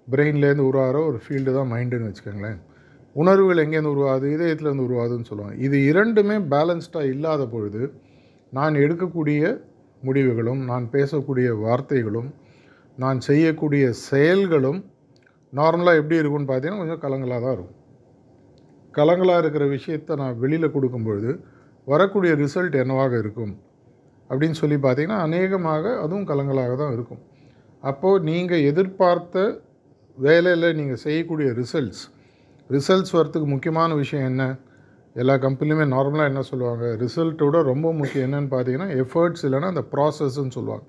பிரெயின்லேருந்து 0.09 0.69
உருவாகிற 0.71 0.99
ஒரு 1.09 1.19
ஃபீல்டு 1.25 1.53
தான் 1.57 1.71
மைண்டுன்னு 1.73 2.09
வச்சுக்கோங்களேன். 2.09 2.59
உணர்வுகள் 3.17 3.63
எங்கேருந்து 3.65 3.95
உருவாகுது? 3.97 4.27
இதயத்துலேருந்து 4.37 4.87
உருவாகுதுன்னு 4.89 5.29
சொல்லுவாங்க. 5.31 5.57
இது 5.67 5.77
இரண்டுமே 5.91 6.37
பேலன்ஸ்டாக 6.55 7.11
இல்லாத 7.15 7.43
பொழுது 7.47 7.83
நான் 8.53 8.75
எடுக்கக்கூடிய 8.75 9.43
முடிவுகளும் 10.03 10.63
நான் 10.71 10.87
பேசக்கூடிய 10.93 11.49
வார்த்தைகளும் 11.65 12.31
நான் 12.99 13.19
செய்யக்கூடிய 13.21 13.85
செயல்களும் 14.11 14.81
நார்மலாக 15.53 16.01
எப்படி 16.01 16.21
இருக்கும்னு 16.21 16.51
பார்த்தீங்கன்னா 16.51 16.83
கொஞ்சம் 16.83 17.03
கலங்களாக 17.05 17.41
தான் 17.45 17.55
இருக்கும். 17.57 17.77
கலங்களாக 18.95 19.43
இருக்கிற 19.43 19.65
விஷயத்தை 19.77 20.17
நான் 20.17 20.39
வெளியில் 20.39 20.75
கொடுக்கும்பொழுது 20.75 21.31
வரக்கூடிய 21.87 22.33
ரிசல்ட் 22.35 22.75
என்னவாக 22.83 23.13
இருக்கும்? 23.19 23.53
அப்படின்னு 24.31 24.57
சொல்லி 24.61 24.77
பார்த்தீங்கன்னா 24.77 25.21
அநேகமாக 25.27 25.85
அதுவும் 26.05 26.27
கலங்களாக 26.31 26.75
தான் 26.77 26.93
இருக்கும். 26.93 27.23
அப்போது 27.83 28.25
நீங்கள் 28.25 28.67
எதிர்பார்த்த 28.71 29.63
வேலையில் 30.19 30.77
நீங்கள் 30.81 31.01
செய்யக்கூடிய 31.05 31.49
ரிசல்ட்ஸ் 31.61 32.03
ரிசல்ட்ஸ் 32.71 33.15
வரத்துக்கு 33.17 33.49
முக்கியமான 33.55 33.95
விஷயம் 33.95 34.27
என்ன? 34.31 34.43
எல்லா 35.17 35.35
கம்பெனிலுமே 35.47 35.87
நார்மலாக 35.95 36.31
என்ன 36.33 36.43
சொல்லுவாங்க? 36.51 36.85
ரிசல்ட்டோட 37.03 37.57
ரொம்ப 37.63 37.93
முக்கியம் 37.93 38.27
என்னென்னு 38.29 38.51
பார்த்தீங்கன்னா 38.55 38.89
எஃபர்ட்ஸ் 39.03 39.45
இல்லைன்னா 39.47 39.71
அந்த 39.75 39.85
ப்ராசஸ்ன்னு 39.95 40.55
சொல்லுவாங்க. 40.59 40.85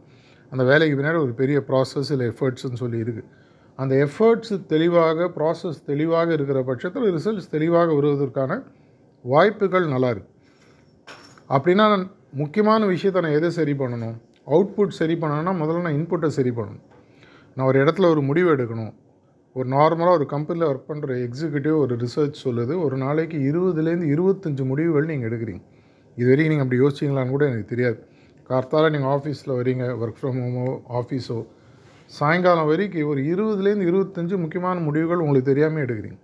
அந்த 0.51 0.63
வேலைக்கு 0.63 0.97
பின்னாடி 0.99 1.19
ஒரு 1.25 1.33
பெரிய 1.41 1.59
ப்ராசஸ் 1.69 2.11
இல்லை 2.15 2.27
எஃபர்ட்ஸ்ன்னு 2.33 2.79
சொல்லி 2.83 2.99
இருக்குது 3.05 3.29
அந்த 3.79 3.93
எஃபர்ட்ஸ் 4.05 4.53
தெளிவாக 4.73 5.27
ப்ராசஸ் 5.37 5.79
தெளிவாக 5.85 6.29
இருக்கிற 6.33 6.59
பட்சத்தில் 6.63 7.07
ரிசல்ட்ஸ் 7.17 7.49
தெளிவாக 7.49 7.89
வருவதற்கான 7.99 8.61
வாய்ப்புகள் 9.25 9.87
நல்லாயிருக்கு 9.87 10.32
அப்படின்னா 11.49 11.85
நான் 11.93 12.11
முக்கியமான 12.31 12.85
விஷயத்தை 12.85 13.21
நான் 13.21 13.31
எதை 13.31 13.49
சரி 13.49 13.73
பண்ணணும்? 13.73 14.15
அவுட்புட் 14.47 14.97
சரி 14.99 15.13
பண்ணணும்னா 15.13 15.53
முதல்ல 15.61 15.81
நான் 15.81 15.97
இன்புட்டை 15.99 16.27
சரி 16.27 16.49
பண்ணணும். 16.49 16.83
நான் 17.55 17.67
ஒரு 17.67 17.83
இடத்துல 17.83 18.09
ஒரு 18.13 18.21
முடிவு 18.21 18.55
எடுக்கணும். 18.55 18.93
ஒரு 19.55 19.69
நார்மலாக 19.69 20.17
ஒரு 20.19 20.25
கம்பெனியில் 20.25 20.69
ஒர்க் 20.69 20.89
பண்ணுற 20.91 21.15
எக்ஸிக்யூட்டிவ் 21.27 21.77
ஒரு 21.77 21.95
ரிசர்ச் 21.95 22.37
சொல்லுது. 22.45 22.83
ஒரு 22.85 22.97
நாளைக்கு 22.97 23.37
இருபதுலேருந்து 23.37 24.07
இருபத்தஞ்சு 24.15 24.63
முடிவுகள் 24.71 25.05
நீங்கள் 25.05 25.29
எடுக்கிறீங்க. 25.29 25.61
இது 26.17 26.29
வரைக்கும் 26.29 26.53
நீங்கள் 26.53 26.65
அப்படி 26.65 26.81
யோசிச்சிங்களான்னு 26.83 27.29
கூட 27.29 27.45
எனக்கு 27.45 27.71
தெரியாது. 27.73 27.97
கார்த்தால 28.49 28.89
நீங்கள் 28.89 29.11
ஆஃபீஸில் 29.15 29.57
வரீங்க 29.59 29.83
ஒர்க் 30.01 30.19
ஃப்ரம் 30.21 30.39
ஹோமோ 30.43 30.65
ஆஃபீஸோ 30.99 31.45
சாயங்காலம் 32.07 32.69
வரைக்கும் 32.71 33.09
ஒரு 33.11 33.21
இருபதுலேருந்து 33.33 33.89
இருபத்தஞ்சி 33.91 34.37
முக்கியமான 34.37 34.79
முடிவுகள் 34.79 35.17
உங்களுக்கு 35.17 35.51
தெரியாமல் 35.51 35.83
எடுக்கிறீங்க. 35.85 36.17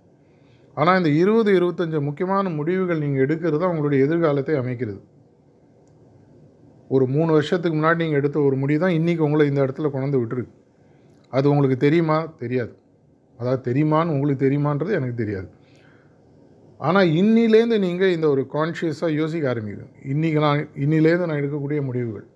ஆனால் 0.76 0.98
இந்த 1.00 1.10
இருபது 1.22 1.50
இருபத்தஞ்சு 1.58 1.98
முக்கியமான 2.08 2.50
முடிவுகள் 2.58 3.02
நீங்கள் 3.04 3.24
எடுக்கிறது 3.26 3.58
தான் 3.58 3.72
உங்களுடைய 3.72 4.04
எதிர்காலத்தை 4.06 4.54
அமைக்கிறது. 4.62 5.00
ஒரு 6.90 7.04
மூணு 7.06 7.30
வருஷத்துக்கு 7.36 7.76
முன்னாடி 7.78 8.00
நீங்கள் 8.04 8.20
எடுத்த 8.20 8.38
ஒரு 8.48 8.56
முடிவு 8.56 8.80
தான் 8.80 8.96
இன்றைக்கி 8.98 9.22
உங்களை 9.26 9.46
இந்த 9.50 9.60
இடத்துல 9.66 9.90
கொண்டு 9.90 10.20
விட்டுருக்கு. 10.20 10.54
அது 11.32 11.46
உங்களுக்கு 11.50 11.78
தெரியுமா? 11.86 12.18
தெரியாது. 12.42 12.72
அதாவது 13.38 13.62
தெரியுமான்னு 13.68 14.14
உங்களுக்கு 14.14 14.44
தெரியுமான்றது 14.46 14.92
எனக்கு 14.92 15.16
தெரியாது. 15.22 15.48
ஆனால் 16.80 17.08
இன்னிலேருந்து 17.20 17.78
நீங்கள் 17.78 18.14
இந்த 18.16 18.26
ஒரு 18.28 18.42
கான்ஷியஸாக 18.54 19.12
யோசிக்க 19.12 19.48
ஆரம்பிக்கும் 19.48 19.92
இன்றைக்கி 20.12 20.38
நான் 20.38 20.60
இன்னிலேருந்து 20.84 21.26
நான் 21.26 21.40
எடுக்கக்கூடிய 21.42 21.80
முடிவுகள் 21.88 22.26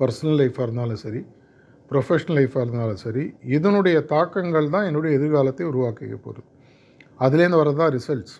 பர்சனல் 0.00 0.38
லைஃப்பாக 0.40 0.62
இருந்தாலும் 0.62 0.96
சரி 0.96 1.20
ப்ரொஃபஷ்னல் 1.90 2.36
லைஃப்பாக 2.38 2.64
இருந்தாலும் 2.64 2.96
சரி 2.96 3.24
இதனுடைய 3.56 3.96
தாக்கங்கள் 4.04 4.68
தான் 4.70 4.86
என்னுடைய 4.86 5.18
எதிர்காலத்தை 5.18 5.64
உருவாக்க 5.66 6.18
போகிறது 6.18 6.48
அதுலேருந்து 7.24 7.60
வரது 7.62 7.80
தான் 7.82 7.92
ரிசல்ட்ஸ் 7.98 8.36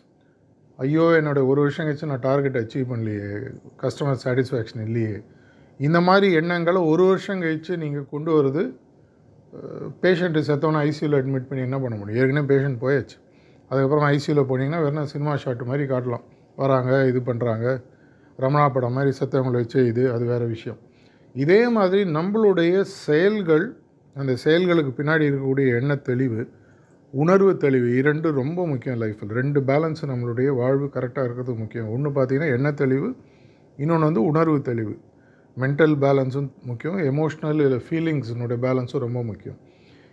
ஐயோ 0.79 1.05
என்னோடய 1.19 1.49
ஒரு 1.51 1.59
வருஷம் 1.65 1.87
கழிச்சு 1.87 2.11
நான் 2.11 2.25
டார்கெட் 2.29 2.59
அச்சீவ் 2.61 2.87
பண்ணலையே 2.93 3.27
கஸ்டமர் 3.83 4.23
சாட்டிஸ்ஃபேக்ஷன் 4.25 4.83
இல்லையே. 4.87 5.17
இந்த 5.81 5.99
மாதிரி 6.07 6.27
எண்ணங்களை 6.41 6.81
ஒரு 6.93 7.05
வருஷம் 7.11 7.43
கழித்து 7.45 7.73
நீங்கள் 7.83 8.09
கொண்டு 8.15 8.31
வருது 8.39 8.63
பேஷண்ட்டு 10.03 10.43
செத்தவொன்னே 10.49 10.83
ஐசியூவில் 10.89 11.17
அட்மிட் 11.19 11.49
பண்ணி 11.49 11.63
என்ன 11.69 11.79
பண்ண 11.83 11.95
முடியும்? 12.01 12.21
ஏற்கனவே 12.23 12.49
பேஷண்ட் 12.53 12.79
போயாச்சு. 12.85 13.17
அதுக்கப்புறம் 13.71 14.07
ஐசியூவில் 14.15 14.49
போனீங்கன்னா 14.51 14.81
வேறு 14.85 15.11
சினிமா 15.15 15.35
ஷாட் 15.43 15.65
மாதிரி 15.71 15.85
காட்டலாம். 15.93 16.25
வராங்க 16.63 16.93
இது 17.11 17.21
பண்ணுறாங்க 17.29 17.67
ரமணா 18.39 18.67
படம் 18.75 18.97
மாதிரி 18.97 19.13
செத்தவங்களை 19.19 19.59
வச்சு 19.63 19.81
இது 19.91 20.03
அது 20.15 20.25
வேறு 20.33 20.47
விஷயம். 20.55 20.81
இதே 21.35 21.61
மாதிரி 21.77 22.03
நம்மளுடைய 22.17 22.75
செயல்கள் 23.07 23.67
அந்த 24.17 24.33
செயல்களுக்கு 24.45 24.93
பின்னாடி 24.99 25.25
இருக்கக்கூடிய 25.29 25.67
எண்ண 25.81 25.93
தெளிவு 26.09 26.41
உணர்வு 27.21 27.57
தெளிவு 27.57 27.89
இரண்டு 28.01 28.31
ரொம்ப 28.33 28.67
முக்கியம் 28.67 29.01
லைஃப்பில் 29.01 29.33
ரெண்டு 29.39 29.61
பேலன்ஸ் 29.61 30.03
நம்மளுடைய 30.11 30.51
வாழ்வு 30.61 30.87
கரெக்டாக 30.95 31.25
இருக்கிறது 31.25 31.55
முக்கியம். 31.55 31.89
ஒன்று 31.95 32.11
பார்த்தீங்கன்னா 32.11 32.53
எண்ண 32.57 32.73
தெளிவு 32.73 33.09
இன்னொன்று 33.77 34.09
வந்து 34.09 34.23
உணர்வு 34.25 34.61
தெளிவு. 34.61 34.95
மென்டல் 35.57 35.95
பேலன்ஸும் 36.05 36.49
முக்கியம். 36.63 36.99
எமோஷ்னல் 37.11 37.61
இல்லை 37.67 37.81
ஃபீலிங்ஸினுடைய 37.89 38.59
பேலன்ஸும் 38.67 39.05
ரொம்ப 39.07 39.23
முக்கியம். 39.23 39.59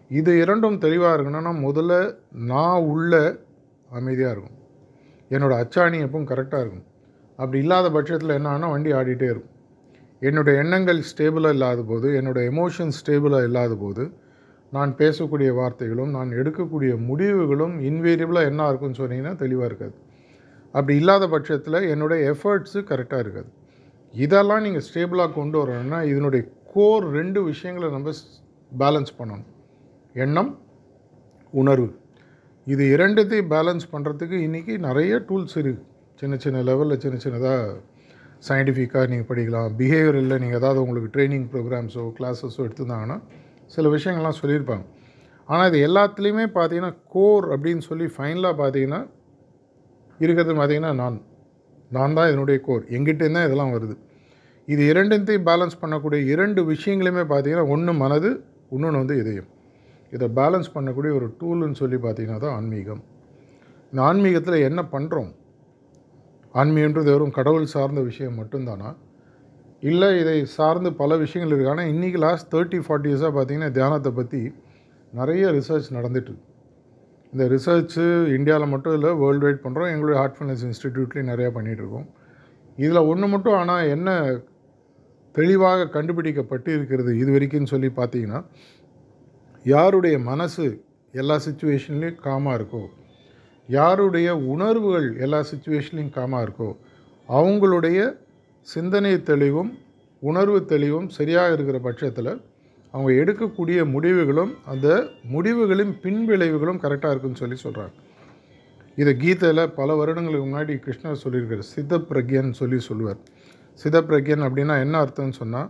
இது 0.10 0.32
இரண்டும் 0.38 0.77
தெளிவாக 0.77 1.15
இருக்கணும்னா 1.18 1.53
முதல்ல 1.68 1.94
நான் 2.51 2.82
உள்ள 2.82 3.13
அமைதியாக 3.89 4.34
இருக்கும். 4.36 4.58
என்னோடய 5.29 5.63
அச்சாணி 5.63 5.98
எப்பவும் 6.06 6.29
கரெக்டாக 6.32 6.63
இருக்கும். 6.65 6.86
அப்படி 7.36 7.58
இல்லாத 7.58 7.88
பட்சத்தில் 7.91 8.38
என்னன்னா 8.39 8.70
வண்டி 8.70 8.91
ஆடிட்டே 8.94 9.27
இருக்கும். 9.34 9.56
என்னுடைய 10.20 10.60
எண்ணங்கள் 10.63 11.00
ஸ்டேபிளாக 11.12 11.56
இல்லாத 11.58 11.82
போது 11.82 12.08
என்னோடய 12.22 12.50
எமோஷன்ஸ் 12.53 12.98
ஸ்டேபிளாக 13.01 13.44
இல்லாத 13.44 13.75
போது 13.75 14.03
நான் 14.76 14.92
பேசக்கூடிய 15.02 15.50
வார்த்தைகளும் 15.60 16.12
நான் 16.18 16.32
எடுக்கக்கூடிய 16.40 16.92
முடிவுகளும் 17.10 17.76
இன்வேரியபிளாக 17.90 18.50
என்ன 18.52 18.68
இருக்குன்னு 18.72 19.00
சொன்னீங்கன்னா 19.02 19.36
தெளிவாக 19.44 19.70
இருக்காது. 19.70 19.96
அப்படி 20.74 20.96
இல்லாத 21.02 21.28
பட்சத்தில் 21.34 21.80
என்னுடைய 21.94 22.20
எஃபர்ட்ஸு 22.34 22.80
கரெக்டாக 22.92 23.24
இருக்காது. 23.26 23.50
இதெல்லாம் 24.14 24.64
நீங்கள் 24.66 24.86
ஸ்டேபிளாக 24.88 25.36
கொண்டு 25.40 25.58
வரணும்னா 25.62 26.00
இதனுடைய 26.12 26.44
கோர் 26.74 27.06
ரெண்டு 27.18 27.40
விஷயங்களை 27.50 27.88
நம்ம 27.96 28.14
பேலன்ஸ் 28.72 29.14
பண்ணணும். 29.20 29.48
எண்ணம் 30.26 30.52
உணர்வு. 31.62 31.90
இது 32.68 32.84
இரண்டுத்தையும் 32.96 33.52
பேலன்ஸ் 33.56 33.86
பண்ணுறதுக்கு 33.94 34.38
இன்றைக்கி 34.48 34.74
நிறைய 34.88 35.14
டூல்ஸ் 35.30 35.56
இருக்குது 35.62 35.86
சின்ன 36.22 36.36
சின்ன 36.44 36.62
லெவலில் 36.70 37.02
சின்ன 37.04 37.18
சின்னதாக 37.26 37.76
சயின்டிஃபிக்காக 38.48 39.06
நீங்கள் 39.12 39.30
படிக்கலாம். 39.30 39.70
பிஹேவியரில் 39.80 40.40
நீங்கள் 40.44 40.60
ஏதாவது 40.62 40.82
உங்களுக்கு 40.84 41.10
ட்ரைனிங் 41.16 41.48
ப்ரோக்ராம்ஸோ 41.54 42.04
கிளாஸஸோ 42.18 42.60
எடுத்துருந்தாங்கன்னா 42.66 43.18
சில 43.76 43.90
விஷயங்கள்லாம் 43.96 44.40
சொல்லியிருப்பாங்க. 44.42 44.86
ஆனால் 45.50 45.68
இது 45.72 45.80
எல்லாத்துலேயுமே 45.88 46.46
பார்த்தீங்கன்னா 46.58 46.94
கோர் 47.14 47.46
அப்படின்னு 47.54 47.84
சொல்லி 47.90 48.08
ஃபைனலாக 48.16 48.56
பார்த்தீங்கன்னா 48.62 49.02
இருக்கிறது 50.20 50.56
பார்த்தீங்கன்னா 50.60 50.94
நான். 51.02 51.18
நான் 51.98 52.16
தான் 52.18 52.30
இதனுடைய 52.32 52.58
கோர் 52.66 52.84
எங்கிட்டேருந்து 52.96 53.40
தான் 53.40 53.48
இதெல்லாம் 53.50 53.74
வருது. 53.76 53.96
இது 54.68 54.82
இரண்டுத்தையும் 54.92 55.46
பேலன்ஸ் 55.50 55.80
பண்ணக்கூடிய 55.84 56.20
இரண்டு 56.34 56.62
விஷயங்களுமே 56.74 57.24
பார்த்தீங்கன்னா 57.32 57.68
ஒன்று 57.76 57.94
மனது 58.04 58.30
இன்னொன்று 58.76 59.02
வந்து 59.02 59.16
இதயம். 59.22 59.50
இதை 60.16 60.28
பேலன்ஸ் 60.40 60.70
பண்ணக்கூடிய 60.76 61.12
ஒரு 61.20 61.28
டூல்னு 61.40 61.80
சொல்லி 61.82 61.98
பார்த்தீங்கன்னா 62.06 62.40
தான் 62.46 62.56
ஆன்மீகம். 62.58 63.02
இந்த 63.92 64.02
ஆன்மீகத்தில் 64.10 64.66
என்ன 64.70 64.82
பண்ணுறோம் 64.94 65.32
ஆன்மீகன்றது 66.62 67.10
வெறும் 67.14 67.36
கடவுள் 67.38 67.74
சார்ந்த 67.74 68.02
விஷயம் 68.10 68.38
மட்டும்தானா? 68.42 68.90
இல்லை 69.83 70.07
இதை 70.19 70.38
சார்ந்து 70.55 70.89
பல 70.93 71.15
விஷயங்கள் 71.15 71.51
இருக்குது 71.51 71.71
ஆனால் 71.71 71.89
இன்றைக்கி 71.91 72.17
லாஸ்ட் 72.17 72.48
தேர்ட்டி 72.53 72.79
ஃபார்ட்டி 72.86 73.09
இயர்ஸாக 73.12 73.31
பார்த்தீங்கன்னா 73.36 73.71
தியானத்தை 73.71 74.12
பற்றி 74.13 74.41
நிறைய 75.13 75.43
ரிசர்ச் 75.51 75.88
நடந்துட்டு 75.91 76.33
இந்த 77.33 77.43
ரிசர்ச்சு 77.48 78.05
இந்தியாவில் 78.36 78.71
மட்டும் 78.71 78.93
இல்லை 78.93 79.12
வேர்ல்டு 79.13 79.45
வைட் 79.45 79.63
பண்ணுறோம் 79.63 79.91
எங்களுடைய 79.91 80.17
ஹார்ட் 80.19 80.38
ஃபிட்னஸ் 80.38 80.63
இன்ஸ்டிடியூட்லேயும் 80.63 81.31
நிறையா 81.31 81.50
பண்ணிகிட்ருக்கோம் 81.55 82.07
இதில் 82.77 83.07
ஒன்று 83.07 83.27
மட்டும் 83.27 83.57
ஆனால் 83.57 83.89
என்ன 83.89 84.09
தெளிவாக 85.36 85.89
கண்டுபிடிக்கப்பட்டு 85.89 86.69
இருக்கிறது 86.71 87.12
இது 87.17 87.31
வரைக்கும் 87.31 87.71
சொல்லி 87.74 87.89
பார்த்தீங்கன்னா 87.98 88.39
யாருடைய 89.65 90.15
மனசு 90.21 90.65
எல்லா 91.13 91.36
சுச்சுவேஷன்லேயும் 91.45 92.21
காமாக 92.24 92.57
இருக்கோ 92.59 92.83
யாருடைய 93.69 94.29
உணர்வுகள் 94.48 95.07
எல்லா 95.17 95.39
சுச்சுவேஷன்லேயும் 95.51 96.15
காமாக 96.15 96.45
இருக்கோ 96.45 96.69
அவங்களுடைய 97.29 98.00
சிந்தனை 98.68 99.24
தெளிவும் 99.24 99.72
உணர்வு 100.22 100.60
தெளிவும் 100.66 101.08
சரியாக 101.10 101.54
இருக்கிற 101.54 101.78
பட்சத்தில் 101.80 102.32
அவங்க 102.94 103.12
எடுக்கக்கூடிய 103.22 103.80
முடிவுகளும் 103.86 104.54
அந்த 104.66 104.88
முடிவுகளின் 105.34 105.94
பின்விளைவுகளும் 106.04 106.82
கரெக்டாக 106.84 107.12
இருக்குன்னு 107.12 107.42
சொல்லி 107.42 107.58
சொல்கிறாங்க 107.63 107.96
இதை 108.98 109.12
கீதையில் 109.18 109.74
பல 109.74 109.96
வருடங்களுக்கு 109.96 110.48
முன்னாடி 110.48 110.74
கிருஷ்ணர் 110.86 111.22
சொல்லியிருக்கார். 111.24 111.70
சித்த 111.74 111.98
பிரக்யன் 112.10 112.50
சொல்லி 112.51 112.80
சொல்லுவார். 112.80 113.20
சித 113.80 113.98
பிரக்யன் 114.01 114.44
அப்படின்னா 114.46 114.75
என்ன 114.80 114.96
அர்த்தம்னு 115.04 115.39
சொன்னால் 115.42 115.70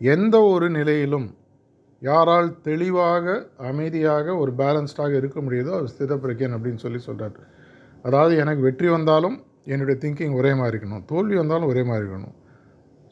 எந்த 0.00 0.36
ஒரு 0.42 0.70
நிலையிலும் 0.70 1.28
யாரால் 2.02 2.60
தெளிவாக 2.60 3.36
அமைதியாக 3.56 4.34
ஒரு 4.36 4.52
பேலன்ஸ்டாக 4.58 5.14
இருக்க 5.16 5.38
முடியுதோ 5.40 5.70
அவர் 5.70 5.92
ஸ்தித 5.94 6.14
பிரக்யன் 6.14 6.54
அப்படின்னு 6.56 6.76
சொல்லி 6.76 6.98
சொல்கிறார் 6.98 7.38
அதாவது 8.02 8.36
எனக்கு 8.36 8.62
வெற்றி 8.62 8.88
வந்தாலும் 8.88 9.36
என்னுடைய 9.72 9.96
திங்கிங் 10.02 10.36
ஒரே 10.40 10.50
மாதிரி 10.58 10.72
இருக்கணும். 10.72 11.04
தோல்வி 11.12 11.36
வந்தாலும் 11.42 11.70
ஒரே 11.72 11.82
மாதிரி 11.88 12.04
இருக்கணும். 12.04 12.34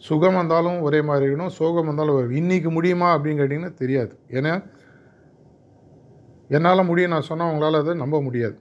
சுகம் 0.07 0.39
வந்தாலும் 0.41 0.79
ஒரே 0.87 1.01
மாதிரி 1.09 1.25
இருக்கணும். 1.27 1.53
சோகம் 1.59 1.89
வந்தாலும் 1.91 2.37
இன்றைக்கி 2.41 2.71
முடியுமா 2.77 3.09
அப்படின்னு 3.17 3.41
கேட்டிங்கன்னா 3.43 3.73
தெரியாது. 3.83 4.13
ஏன்னா 4.39 4.53
என்னால் 6.57 6.89
முடியும் 6.91 7.13
நான் 7.15 7.29
சொன்னால் 7.31 7.51
உங்களால் 7.53 7.81
அதை 7.83 7.93
நம்ப 8.05 8.17
முடியாது. 8.27 8.57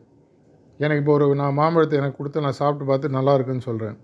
எனக்கு 0.84 1.02
இப்போ 1.04 1.14
ஒரு 1.18 1.26
நான் 1.42 1.58
மாம்பழத்தை 1.60 1.96
எனக்கு 2.02 2.18
கொடுத்து 2.20 2.44
நான் 2.46 2.60
சாப்பிட்டு 2.60 2.86
பார்த்து 2.90 3.16
நல்லா 3.18 3.34
இருக்குன்னு 3.38 3.66
சொல்கிறேன் 3.68 3.98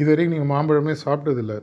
இது 0.00 0.08
வரைக்கும் 0.10 0.34
நீங்கள் 0.36 0.52
மாம்பழமே 0.54 0.94
சாப்பிட்டதில்லை. 1.04 1.58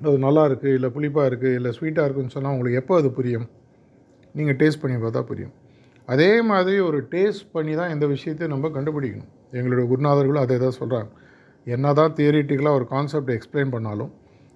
அது 0.00 0.16
நல்லா 0.26 0.42
இருக்குது 0.48 0.74
இல்லை 0.78 0.88
புளிப்பாக 0.96 1.28
இருக்குது 1.30 1.56
இல்லை 1.58 1.70
ஸ்வீட்டாக 1.76 2.06
இருக்குன்னு 2.06 2.34
சொன்னால் 2.36 2.54
உங்களுக்கு 2.54 2.80
எப்போ 2.82 2.94
அது 3.00 3.08
புரியும்? 3.18 3.46
நீங்கள் 4.38 4.58
டேஸ்ட் 4.60 4.82
பண்ணி 4.82 4.96
பார்த்தா 5.04 5.22
புரியும். 5.30 5.54
அதே 6.14 6.30
மாதிரி 6.50 6.78
ஒரு 6.88 6.98
டேஸ்ட் 7.14 7.46
பண்ணி 7.56 7.72
தான் 7.80 7.92
இந்த 7.94 8.06
விஷயத்தை 8.14 8.46
நம்ம 8.54 8.70
கண்டுபிடிக்கணும். 8.76 9.32
எங்களுடைய 9.52 9.84
குருநாதர்களும் 9.90 10.44
அதே 10.44 10.58
தான் 10.58 10.78
சொல்கிறாங்க 10.80 11.10
என்ன 11.66 11.92
தான் 11.92 12.14
தியரிட்டிக்கலாக 12.18 12.78
ஒரு 12.78 12.86
கான்செப்ட் 12.94 13.32
எக்ஸ்பிளைன் 13.36 13.72
பண்ணாலும் 13.74 14.12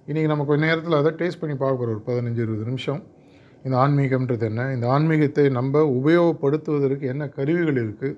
இன்றைக்கி 0.07 0.29
நம்ம 0.31 0.45
கொஞ்ச 0.45 0.61
நேரத்தில் 0.65 0.97
அதை 0.99 1.11
டேஸ்ட் 1.19 1.41
பண்ணி 1.41 1.55
பார்க்க 1.55 1.79
போகிறோம் 1.79 1.95
ஒரு 1.95 2.03
பதினஞ்சு 2.07 2.41
இருபது 2.45 2.65
நிமிஷம். 2.69 3.01
இந்த 3.65 3.75
ஆன்மீகம்ன்றது 3.83 4.45
என்ன? 4.49 4.61
இந்த 4.75 4.87
ஆன்மீகத்தை 4.87 5.45
நம்ம 5.57 5.83
உபயோகப்படுத்துவதற்கு 5.99 7.05
என்ன 7.13 7.27
கருவிகள் 7.27 7.79
இருக்குது 7.83 8.17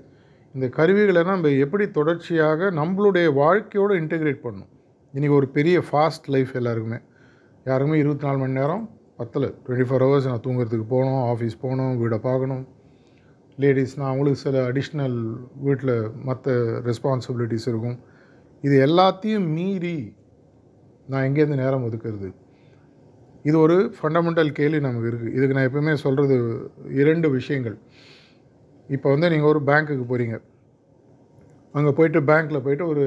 இந்த 0.55 0.67
கருவிகளை 0.77 1.21
நம்ம 1.23 1.49
எப்படி 1.65 1.85
தொடர்ச்சியாக 1.91 2.69
நம்மளுடைய 2.79 3.27
வாழ்க்கையோடு 3.33 3.95
இன்டெகிரேட் 4.01 4.43
பண்ணணும்? 4.45 4.71
இன்றைக்கி 5.13 5.35
ஒரு 5.35 5.47
பெரிய 5.47 5.83
ஃபாஸ்ட் 5.89 6.27
லைஃப் 6.35 6.53
எல்லாருக்குமே. 6.59 6.99
யாருக்குமே 7.65 7.97
இருபத்தி 8.03 8.25
நாலு 8.27 8.37
மணி 8.37 8.51
நேரம் 8.51 8.83
பத்தில். 9.19 9.47
டுவெண்ட்டி 9.63 9.87
ஃபோர் 9.89 10.05
ஹவர்ஸ் 10.05 10.29
நான் 10.31 10.43
தூங்குறதுக்கு 10.47 10.87
போகணும் 10.93 11.21
ஆஃபீஸ் 11.33 11.61
போகணும் 11.61 11.93
வீடை 12.01 12.17
பார்க்கணும். 12.29 12.63
லேடிஸ்னால் 13.63 14.09
அவங்களுக்கு 14.11 14.43
சில 14.45 14.61
அடிஷ்னல் 14.69 15.19
வீட்டில் 15.65 15.95
மற்ற 16.27 16.55
ரெஸ்பான்சிபிலிட்டிஸ் 16.89 17.67
இருக்கும். 17.71 17.97
இது 18.63 18.75
எல்லாத்தையும் 18.87 19.47
மீறி 19.57 19.97
நான் 21.11 21.25
எங்கேருந்து 21.27 21.61
நேரம் 21.63 21.85
ஒதுக்குறது? 21.87 22.29
இது 23.49 23.55
ஒரு 23.65 23.77
ஃபண்டமெண்டல் 23.95 24.51
கேள்வி 24.59 24.79
நமக்கு 24.85 25.09
இருக்குது 25.11 25.33
இதுக்கு 25.37 25.55
நான் 25.57 25.67
எப்பவுமே 25.69 25.93
சொல்கிறது 26.05 26.35
இரண்டு 27.01 27.27
விஷயங்கள். 27.37 27.77
இப்போ 28.95 29.07
வந்து 29.13 29.27
நீங்கள் 29.33 29.51
ஒரு 29.53 29.61
பேங்க்குக்கு 29.69 30.05
போகிறீங்க 30.11 30.37
அங்கே 31.77 31.91
போயிட்டு 31.97 32.19
பேங்க்கில் 32.29 32.63
போயிட்டு 32.65 32.85
ஒரு 32.93 33.03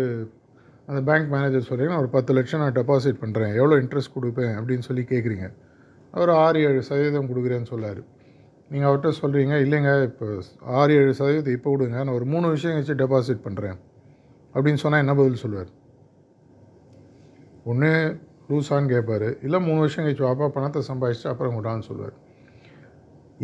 அந்த 0.91 1.01
பேங்க் 1.09 1.33
மேனேஜர் 1.35 1.67
சொல்கிறீங்கன்னா 1.69 2.03
ஒரு 2.03 2.11
பத்து 2.15 2.33
லட்சம் 2.37 2.63
நான் 2.63 2.77
டெபாசிட் 2.79 3.19
பண்ணுறேன் 3.23 3.53
எவ்வளோ 3.61 3.77
இன்ட்ரெஸ்ட் 3.83 4.15
கொடுப்பேன் 4.15 4.55
அப்படின்னு 4.59 4.87
சொல்லி 4.87 5.03
கேட்குறீங்க 5.11 5.47
அவர் 6.15 6.31
ஆறு 6.45 6.59
ஏழு 6.69 6.81
சதவீதம் 6.89 7.29
கொடுக்குறேன்னு 7.31 7.71
சொல்லார். 7.73 8.01
நீங்கள் 8.71 8.89
அவர்கிட்ட 8.89 9.11
சொல்கிறீங்க 9.21 9.55
இல்லைங்க 9.65 9.91
இப்போ 10.09 10.27
ஆறு 10.79 10.93
ஏழு 11.01 11.13
சதவீதம் 11.19 11.55
இப்போ 11.57 11.69
கொடுங்க 11.73 11.97
நான் 12.05 12.17
ஒரு 12.19 12.27
மூணு 12.33 12.47
விஷயம் 12.55 12.79
வச்சு 12.79 12.95
டெபாசிட் 13.03 13.45
பண்ணுறேன் 13.47 13.79
அப்படின்னு 14.55 14.81
சொன்னால் 14.83 15.03
என்ன 15.05 15.15
பதில் 15.21 15.43
சொல்லுவார்? 15.43 15.71
ஒன்று 17.71 17.91
லூஸான்னு 18.51 18.93
கேட்பார் 18.93 19.29
இல்லை 19.47 19.59
மூணு 19.69 19.81
வருஷம் 19.85 20.05
கழிச்சு 20.05 20.25
வாப்பா 20.27 20.47
பணத்தை 20.57 20.83
சம்பாதிச்சுட்டு 20.91 21.33
அப்புறம் 21.33 21.57
விடான்னு 21.59 21.87
சொல்லுவார். 21.89 22.15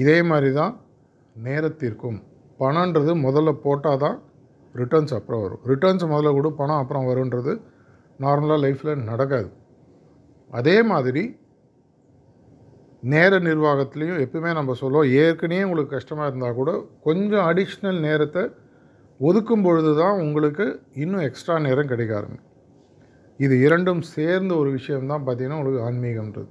இதே 0.03 0.19
மாதிரி 0.31 0.51
தான் 0.61 0.75
நேரத்திற்கும் 1.37 2.19
பணன்றது 2.63 3.13
முதல்ல 3.27 3.53
போட்டால் 3.65 4.03
தான் 4.05 4.17
ரிட்டர்ன்ஸ் 4.81 5.15
அப்புறம் 5.19 5.43
வரும். 5.45 5.63
ரிட்டர்ன்ஸ் 5.71 6.05
முதல்ல 6.13 6.33
கொடு 6.37 6.51
பணம் 6.61 6.81
அப்புறம் 6.83 7.09
வருன்றது 7.11 7.53
நார்மலாக 8.25 8.59
லைஃப்பில் 8.65 9.05
நடக்காது. 9.11 9.49
அதே 10.51 10.77
மாதிரி 10.93 11.23
நேர 13.13 13.39
நிர்வாகத்துலேயும் 13.47 14.21
எப்பவுமே 14.25 14.51
நம்ம 14.59 14.75
சொல்லுவோம் 14.81 15.11
ஏற்கனவே 15.23 15.65
உங்களுக்கு 15.69 15.95
கஷ்டமாக 15.97 16.29
இருந்தால் 16.31 16.59
கூட 16.59 16.71
கொஞ்சம் 17.07 17.47
அடிஷ்னல் 17.51 18.01
நேரத்தை 18.09 18.43
ஒதுக்கும் 19.21 19.65
பொழுது 19.67 19.91
தான் 20.01 20.21
உங்களுக்கு 20.25 20.67
இன்னும் 21.03 21.25
எக்ஸ்ட்ரா 21.29 21.57
நேரம் 21.67 21.91
கிடைக்க 21.93 22.13
ஆரம்பிக்கும். 22.19 22.51
இது 23.45 23.55
இரண்டும் 23.67 24.03
சேர்ந்த 24.15 24.53
ஒரு 24.63 24.71
விஷயம்தான் 24.79 25.25
பார்த்தீங்கன்னா 25.27 25.59
உங்களுக்கு 25.61 25.85
ஆன்மீகம்ன்றது. 25.89 26.51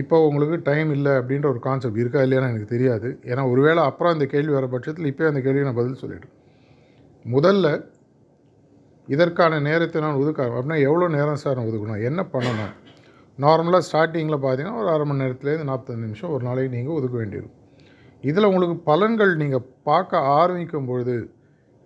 இப்போ 0.00 0.16
உங்களுக்கு 0.28 0.56
டைம் 0.68 0.90
இல்லை 0.96 1.12
அப்படின்ற 1.20 1.46
ஒரு 1.54 1.60
கான்செப்ட் 1.66 2.00
இருக்கா 2.02 2.22
இல்லையான்னு 2.26 2.50
எனக்கு 2.52 2.72
தெரியாது. 2.74 3.08
ஏன்னா 3.30 3.42
ஒருவேளை 3.52 3.82
அப்புறம் 3.90 4.14
அந்த 4.14 4.26
கேள்வி 4.34 4.52
வர 4.58 4.68
பட்சத்தில் 4.74 5.10
இப்போ 5.10 5.28
அந்த 5.32 5.42
கேள்வியை 5.46 5.66
நான் 5.68 5.80
பதில் 5.80 6.00
சொல்லிடுறேன். 6.02 6.34
முதல்ல 7.24 7.66
இதற்கான 9.08 9.60
நேரத்தை 9.68 10.00
நான் 10.06 10.20
ஒதுக்க 10.22 10.42
அப்படின்னா 10.48 10.78
எவ்வளோ 10.88 11.08
நேரம் 11.18 11.42
சார் 11.44 11.58
நான் 11.58 11.70
ஒதுக்கணும்? 11.70 12.02
என்ன 12.08 12.20
பண்ணணும்? 12.34 12.72
நார்மலாக 13.38 13.84
ஸ்டார்டிங்கில் 13.86 14.38
பார்த்தீங்கன்னா 14.42 14.80
ஒரு 14.80 14.88
அரை 14.94 15.04
மணி 15.10 15.22
நேரத்துலேருந்து 15.24 15.68
நாற்பத்தஞ்சு 15.70 16.06
நிமிஷம் 16.06 16.32
ஒரு 16.34 16.42
நாளைக்கு 16.48 16.74
நீங்கள் 16.76 16.96
ஒதுக்க 16.98 17.16
வேண்டியிருக்கும் 17.20 17.60
இதில் 18.28 18.48
உங்களுக்கு 18.50 18.76
பலன்கள் 18.90 19.32
நீங்கள் 19.40 19.64
பார்க்க 19.88 20.20
ஆரம்பிக்கும் 20.40 20.86
பொழுது 20.90 21.14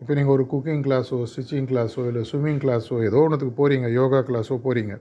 இப்போ 0.01 0.13
நீங்கள் 0.19 0.35
ஒரு 0.35 0.45
குக்கிங் 0.51 0.83
கிளாஸோ 0.87 1.17
ஸ்டிச்சிங் 1.31 1.69
கிளாஸோ 1.71 2.03
இல்லை 2.09 2.23
ஸ்விம்மிங் 2.31 2.61
கிளாஸோ 2.65 2.97
ஏதோ 3.09 3.21
ஒன்றுத்துக்கு 3.25 3.55
போகிறீங்க 3.61 3.87
யோகா 3.99 4.21
கிளாஸோ 4.29 4.57
போகிறீங்க. 4.67 4.95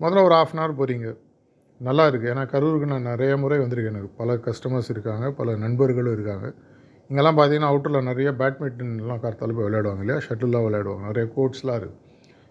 முதல்ல 0.00 0.22
ஒரு 0.28 0.34
ஆஃப் 0.38 0.52
அன் 0.54 0.62
ஹவர் 0.62 0.78
போகிறீங்க. 0.78 1.08
நல்லா 1.80 2.04
இருக்குது. 2.10 2.30
ஏன்னா 2.32 2.44
கரூருக்கு 2.52 2.86
நான் 2.92 3.08
நிறைய 3.10 3.32
முறை 3.42 3.58
வந்திருக்கேன். 3.62 3.94
எனக்கு 3.94 4.12
பல 4.20 4.36
கஸ்டமர்ஸ் 4.46 4.90
இருக்காங்க 4.94 5.26
பல 5.40 5.56
நண்பர்களும் 5.64 6.14
இருக்காங்க. 6.16 6.46
இங்கெல்லாம் 7.10 7.38
பார்த்தீங்கன்னா 7.38 7.70
அவுட்டரில் 7.72 8.08
நிறைய 8.10 8.28
பேட்மிண்டன்லாம் 8.40 9.22
கார்த்தால 9.24 9.54
போய் 9.56 9.68
விளையாடுவாங்க 9.68 10.04
இல்லையா? 10.04 10.20
ஷட்டில்லாம் 10.26 10.66
விளையாடுவாங்க. 10.68 11.04
நிறைய 11.10 11.26
கோர்ட்ஸ்லாம் 11.36 11.78
இருக்குது. 11.80 12.00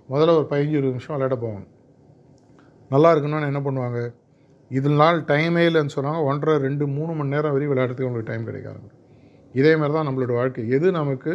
முதல்ல 0.10 0.36
ஒரு 0.40 0.48
பதினஞ்சு 0.52 0.78
இருபது 0.80 0.96
நிமிஷம் 0.96 1.16
விளையாட 1.16 1.36
போவாங்க. 1.44 1.66
நல்லா 2.94 3.10
இருக்கணும்னு 3.14 3.50
என்ன 3.52 3.62
பண்ணுவாங்க? 3.68 4.00
இதில் 4.78 5.00
நாள் 5.02 5.20
டைமே 5.32 5.64
இல்லைன்னு 5.70 5.96
சொன்னாங்க. 5.96 6.20
ஒன்றரை 6.30 6.56
ரெண்டு 6.68 6.86
மூணு 6.96 7.12
மணி 7.18 7.34
நேரம் 7.36 7.54
வரையும் 7.56 7.72
விளையாடுறதுக்கு 7.74 8.10
உங்களுக்கு 8.10 8.30
டைம் 8.32 8.48
கிடைக்காதுங்க 8.50 8.92
இதே 9.60 9.72
மாதிரி 9.80 9.94
தான் 9.96 10.08
நம்மளோட 10.08 10.34
வாழ்க்கை. 10.40 10.64
எது 10.76 10.88
நமக்கு 11.00 11.32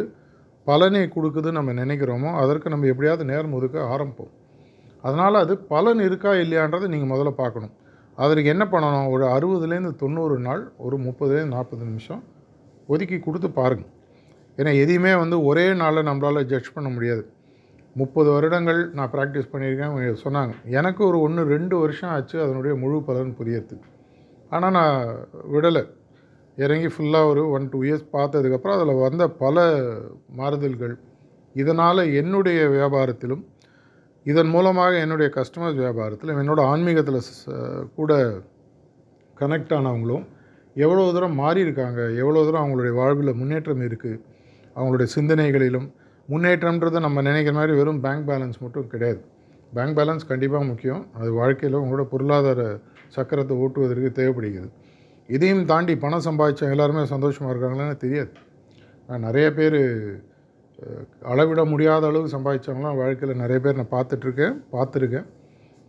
பலனை 0.67 1.01
கொடுக்குதுன்னு 1.15 1.57
நம்ம 1.59 1.73
நினைக்கிறோமோ 1.81 2.31
அதற்கு 2.41 2.71
நம்ம 2.73 2.87
எப்படியாவது 2.91 3.23
நேரம் 3.31 3.53
ஒதுக்க 3.57 3.77
ஆரம்பிப்போம். 3.93 4.33
அதனால் 5.03 5.37
அது 5.43 5.53
பலன் 5.73 6.01
இருக்கா 6.07 6.31
இல்லையான்றதை 6.43 6.87
நீங்கள் 6.93 7.11
முதல்ல 7.11 7.31
பார்க்கணும். 7.41 7.73
அதற்கு 8.17 8.51
என்ன 8.53 8.63
பண்ணணும்? 8.73 9.07
ஒரு 9.13 9.25
அறுபதுலேருந்து 9.35 9.93
தொண்ணூறு 10.01 10.37
நாள் 10.47 10.63
ஒரு 10.85 10.95
முப்பதுலேருந்து 11.05 11.55
நாற்பது 11.57 11.83
நிமிஷம் 11.89 12.21
ஒதுக்கி 12.93 13.17
கொடுத்து 13.27 13.49
பாருங்கள் 13.59 13.91
ஏன்னா 14.59 14.71
எதையுமே 14.83 15.13
வந்து 15.23 15.37
ஒரே 15.49 15.65
நாளில் 15.81 16.07
நம்மளால் 16.09 16.47
ஜட்ஜ் 16.51 16.73
பண்ண 16.75 16.87
முடியாது. 16.95 17.23
முப்பது 17.95 18.29
வருடங்கள் 18.35 18.81
நான் 18.97 19.11
ப்ராக்டிஸ் 19.13 19.51
பண்ணியிருக்கேன் 19.53 20.23
சொன்னாங்க. 20.25 20.53
எனக்கு 20.79 21.01
ஒரு 21.09 21.17
ஒன்று 21.27 21.41
ரெண்டு 21.55 21.75
வருஷம் 21.83 22.11
ஆச்சு 22.15 22.37
அதனுடைய 22.45 22.73
முழு 22.81 22.97
பலன் 23.07 23.37
புரியறதுக்கு. 23.39 23.89
ஆனால் 24.49 24.75
நான் 24.77 24.97
விடலை. 25.53 25.83
இறங்கி 26.57 26.89
ஃபுல்லாக 26.93 27.29
ஒரு 27.31 27.41
ஒன் 27.55 27.69
டூ 27.73 27.79
இயர்ஸ் 27.87 28.07
பார்த்ததுக்கப்புறம் 28.15 28.77
அதில் 28.77 29.03
வந்த 29.05 29.23
பல 29.43 29.57
மாறுதல்கள் 30.39 30.95
இதனால் 31.55 32.01
என்னுடைய 32.21 32.59
வியாபாரத்திலும் 32.69 33.43
இதன் 34.25 34.51
மூலமாக 34.55 34.93
என்னுடைய 34.99 35.27
கஸ்டமர்ஸ் 35.37 35.79
வியாபாரத்திலும் 35.83 36.39
என்னோட 36.41 36.61
ஆன்மீகத்தில் 36.71 37.21
கூட 37.95 38.11
கனெக்ட் 39.37 39.73
ஆனவங்களும் 39.73 40.25
எவ்வளோ 40.75 41.05
தூரம் 41.11 41.35
மாறி 41.35 41.61
இருக்காங்க 41.61 42.01
எவ்வளோ 42.21 42.43
தூரம் 42.47 42.63
அவங்களுடைய 42.63 42.93
வாழ்வில் 42.93 43.33
முன்னேற்றம் 43.33 43.85
இருக்குது 43.87 44.19
அவங்களுடைய 44.75 45.07
சிந்தனைகளிலும் 45.15 45.87
முன்னேற்றம்ன்றது 46.31 46.97
நம்ம 47.05 47.21
நினைக்கிற 47.27 47.53
மாதிரி 47.57 47.73
வெறும் 47.79 48.01
பேங்க் 48.05 48.25
பேலன்ஸ் 48.29 48.57
மட்டும் 48.63 48.89
கிடையாது. 48.93 49.21
பேங்க் 49.75 49.95
பேலன்ஸ் 49.99 50.29
கண்டிப்பாக 50.31 50.67
முக்கியம். 50.71 51.01
அது 51.19 51.29
வாழ்க்கையில் 51.39 51.77
உங்களோட 51.83 52.03
பொருளாதார 52.13 52.61
சக்கரத்தை 53.15 53.55
ஓட்டுவதற்கு 53.63 54.11
தேவைப்படுகிறது. 54.19 54.71
இதையும் 55.35 55.63
தாண்டி 55.71 55.93
பணம் 56.03 56.25
சம்பாதிச்சா 56.27 56.69
எல்லாருமே 56.75 57.01
சந்தோஷமாக 57.15 57.53
இருக்காங்களான்னு 57.53 57.97
தெரியாது. 58.03 58.31
நான் 59.09 59.25
நிறைய 59.27 59.47
பேர் 59.57 59.79
அளவிட 61.31 61.61
முடியாத 61.71 62.03
அளவுக்கு 62.09 62.35
சம்பாதிச்சவங்களாம் 62.35 62.99
வாழ்க்கையில் 63.01 63.41
நிறைய 63.43 63.59
பேர் 63.63 63.79
நான் 63.79 63.93
பார்த்துட்ருக்கேன் 63.95 64.55
பார்த்துருக்கேன். 64.75 65.27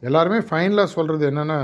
எல்லாருமே 0.03 0.41
ஃபைனலாக 0.49 0.89
சொல்கிறது 0.97 1.25
என்னென்னா 1.31 1.59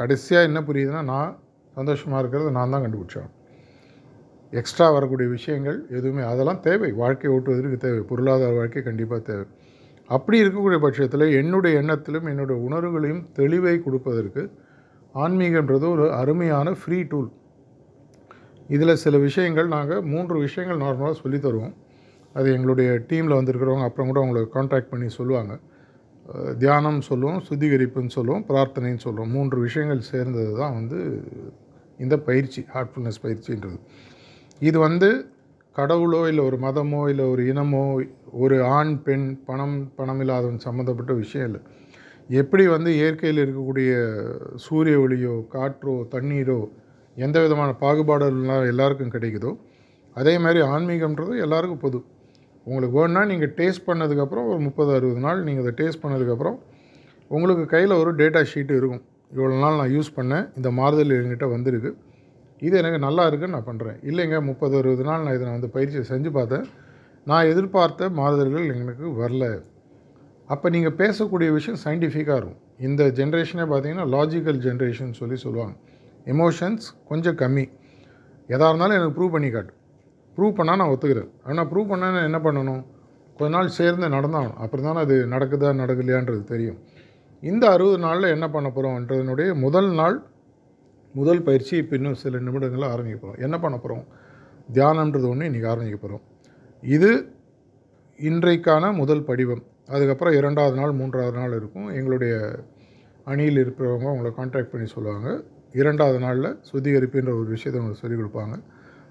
கடைசியாக 0.00 0.48
என்ன 0.48 0.60
புரியுதுன்னா 0.68 1.02
நான் 1.12 1.32
சந்தோஷமாக 1.78 2.20
இருக்கிறது 2.22 2.50
நான் 2.58 2.72
தான் 2.74 2.84
கண்டுபிடிச்சேன். 2.84 3.28
எக்ஸ்ட்ரா 4.50 4.90
வரக்கூடிய 4.90 5.28
விஷயங்கள் 5.28 5.86
எதுவுமே 5.90 6.22
அதெல்லாம் 6.22 6.60
தேவை. 6.60 6.92
வாழ்க்கை 6.92 7.30
ஓட்டுவதற்கு 7.30 7.76
தேவை. 7.76 8.00
பொருளாதார 8.00 8.52
வாழ்க்கை 8.52 8.82
கண்டிப்பாக 8.82 9.22
தேவை. 9.22 9.44
அப்படி 10.06 10.42
இருக்கக்கூடிய 10.42 10.80
பட்சத்தில் 10.80 11.26
என்னுடைய 11.32 11.82
எண்ணத்திலும் 11.82 12.28
என்னுடைய 12.28 12.62
உணர்வுகளையும் 12.62 13.26
தெளிவை 13.38 13.82
கொடுப்பதற்கு 13.82 14.50
ஆன்மீகன்றது 15.14 15.88
ஒரு 15.88 16.12
அருமையான 16.12 16.72
ஃப்ரீ 16.72 17.02
டூல் 17.02 17.30
இதில் 18.68 18.94
சில 18.94 19.18
விஷயங்கள் 19.18 19.68
நாங்கள் 19.68 20.02
மூன்று 20.02 20.38
விஷயங்கள் 20.38 20.80
நார்மலாக 20.86 21.12
சொல்லி 21.12 21.38
தருவோம். 21.38 21.74
அது 22.32 22.52
எங்களுடைய 22.52 22.90
டீமில் 22.92 23.36
வந்திருக்கிறவங்க 23.38 23.82
அப்புறம் 23.82 24.08
கூட 24.12 24.20
அவங்களை 24.22 24.48
காண்டாக்ட் 24.48 24.88
பண்ணி 24.88 25.08
சொல்லுவாங்க. 25.08 25.58
தியானம் 26.58 27.00
சொல்லுவோம் 27.00 27.42
சுத்திகரிப்புன்னு 27.48 28.08
சொல்லுவோம் 28.08 28.44
பிரார்த்தனைன்னு 28.48 28.98
சொல்லுவோம். 28.98 29.30
மூன்று 29.30 29.60
விஷயங்கள் 29.60 30.00
சேர்ந்தது 30.00 30.56
தான் 30.56 30.74
வந்து 30.74 31.22
இந்த 31.98 32.18
பயிற்சி 32.18 32.66
ஹார்ட்ஃபுல்னஸ் 32.74 33.22
பயிற்சின்றது. 33.22 33.78
இது 34.60 34.78
வந்து 34.86 35.08
கடவுளோ 35.76 36.20
இல்லை 36.30 36.42
ஒரு 36.48 36.58
மதமோ 36.64 37.00
இல்லை 37.12 37.24
ஒரு 37.32 37.42
இனமோ 37.52 37.82
ஒரு 38.44 38.56
ஆண் 38.76 38.92
பெண் 39.06 39.26
பணம் 39.48 39.74
பணம் 39.98 40.20
இல்லாதவன் 40.24 40.64
சம்மந்தப்பட்ட 40.66 41.12
விஷயம் 41.22 41.46
இல்லை. 41.48 41.60
எப்படி 42.40 42.64
வந்து 42.74 42.90
இயற்கையில் 42.98 43.40
இருக்கக்கூடிய 43.42 43.90
சூரிய 44.66 45.02
ஒளியோ 45.02 45.34
காற்றோ 45.54 45.94
தண்ணீரோ 46.14 46.60
எந்த 47.16 47.36
விதமான 47.44 47.70
பாகுபாடுலாம் 47.82 48.70
எல்லாருக்கும் 48.72 49.14
கிடைக்குதோ 49.16 49.52
அதே 50.16 50.34
மாதிரி 50.44 50.60
ஆன்மீகம்ன்றது 50.72 51.34
எல்லாருக்கும் 51.44 51.84
பொது. 51.84 51.98
உங்களுக்கு 52.66 52.96
வேணுன்னா 53.00 53.22
நீங்கள் 53.32 53.54
டேஸ்ட் 53.60 53.86
பண்ணதுக்கப்புறம் 53.88 54.48
ஒரு 54.52 54.60
முப்பது 54.68 54.90
அறுபது 54.96 55.20
நாள் 55.26 55.44
நீங்கள் 55.48 55.64
அதை 55.64 55.74
டேஸ்ட் 55.80 56.02
பண்ணதுக்கப்புறம் 56.04 56.58
உங்களுக்கு 57.30 57.64
கையில் 57.74 58.00
ஒரு 58.02 58.10
டேட்டா 58.20 58.40
ஷீட்டு 58.52 58.74
இருக்கும். 58.80 59.04
இவ்வளோ 59.34 59.56
நாள் 59.64 59.80
நான் 59.80 59.94
யூஸ் 59.96 60.10
பண்ணேன் 60.18 60.44
இந்த 60.58 60.68
மாறுதல் 60.78 61.14
என்கிட்ட 61.20 61.46
வந்திருக்கு. 61.54 61.90
இது 62.60 62.78
எனக்கு 62.78 62.98
நல்லா 62.98 63.26
இருக்குன்னு 63.26 63.56
நான் 63.56 63.68
பண்ணுறேன் 63.70 63.98
இல்லைங்க 64.10 64.42
முப்பது 64.42 64.76
அறுபது 64.76 65.04
நாள் 65.04 65.22
நான் 65.22 65.34
இதை 65.34 65.44
நான் 65.46 65.58
வந்து 65.60 65.70
பயிற்சி 65.70 65.98
செஞ்சு 66.14 66.30
பார்த்தேன். 66.30 66.66
நான் 67.24 67.44
எதிர்பார்த்த 67.44 68.08
மாறுதல்கள் 68.08 68.66
எனக்கு 68.74 69.06
வரல. 69.22 69.62
அப்போ 70.46 70.68
நீங்கள் 70.68 70.96
பேசக்கூடிய 71.02 71.52
விஷயம் 71.52 71.80
சயின்டிஃபிக்காக 71.84 72.36
இருக்கும். 72.36 72.60
இந்த 72.78 73.04
ஜென்ரேஷனே 73.04 73.64
பார்த்தீங்கன்னா 73.72 74.06
லாஜிக்கல் 74.14 74.60
ஜென்ரேஷன் 74.66 75.10
சொல்லி 75.10 75.36
சொல்லுவாங்க. 75.36 75.76
எமோஷன்ஸ் 76.26 76.86
கொஞ்சம் 77.08 77.36
கம்மி. 77.36 77.64
எதாக 78.46 78.68
இருந்தாலும் 78.68 78.96
எனக்கு 78.98 79.16
ப்ரூவ் 79.18 79.30
பண்ணி 79.30 79.50
காட்டு. 79.50 79.72
ப்ரூவ் 80.36 80.56
பண்ணால் 80.58 80.80
நான் 80.80 80.92
ஒத்துக்கிறேன். 80.92 81.30
ஆனால் 81.44 81.66
ப்ரூவ் 81.66 81.90
பண்ணால் 81.92 82.24
என்ன 82.24 82.38
பண்ணணும்? 82.38 82.82
கொஞ்ச 83.38 83.56
நாள் 83.56 83.68
சேர்ந்து 83.68 84.08
நடந்தாகணும். 84.08 84.56
அப்புறம் 84.56 84.84
தானே 84.84 84.98
அது 84.98 85.26
நடக்குதா 85.26 85.70
நடக்கலையான்றது 85.82 86.44
தெரியும். 86.44 86.78
இந்த 87.42 87.70
அறுபது 87.70 87.98
நாளில் 87.98 88.32
என்ன 88.36 88.50
பண்ண 88.50 88.68
போகிறோம்ன்றதுனுடைய 88.68 89.54
முதல் 89.54 89.90
நாள் 89.92 90.16
முதல் 91.18 91.42
பயிற்சி 91.46 91.74
இப்போ 91.82 91.94
இன்னும் 91.96 92.20
சில 92.22 92.38
நிமிடங்களில் 92.38 92.92
ஆரம்பிக்க 92.94 93.18
போகிறோம் 93.18 93.44
என்ன 93.46 93.56
பண்ண 93.58 93.76
போகிறோம் 93.78 94.04
தியானன்றது 94.72 95.28
ஒன்று 95.28 95.48
இன்றைக்கி 95.48 95.68
ஆரம்பிக்க 95.72 95.98
போகிறோம் 95.98 96.24
இது 96.96 97.10
இன்றைக்கான 98.30 98.92
முதல் 98.94 99.26
படிவம். 99.28 99.62
அதுக்கப்புறம் 99.86 100.34
இரண்டாவது 100.34 100.76
நாள் 100.80 100.92
மூன்றாவது 100.92 101.36
நாள் 101.38 101.54
இருக்கும். 101.56 101.88
எங்களுடைய 101.98 102.34
அணியில் 103.24 103.60
இருக்கிறவங்க 103.64 104.06
அவங்கள 104.12 104.30
காண்டாக்ட் 104.34 104.72
பண்ணி 104.72 104.86
சொல்லுவாங்க. 104.86 105.28
இரண்டாவது 105.72 106.18
நாளில் 106.18 106.50
சுத்திகரிப்புன்ற 106.70 107.32
ஒரு 107.40 107.50
விஷயத்தை 107.54 107.78
அவங்களுக்கு 107.80 108.02
சொல்லிக் 108.02 108.22
கொடுப்பாங்க. 108.22 108.56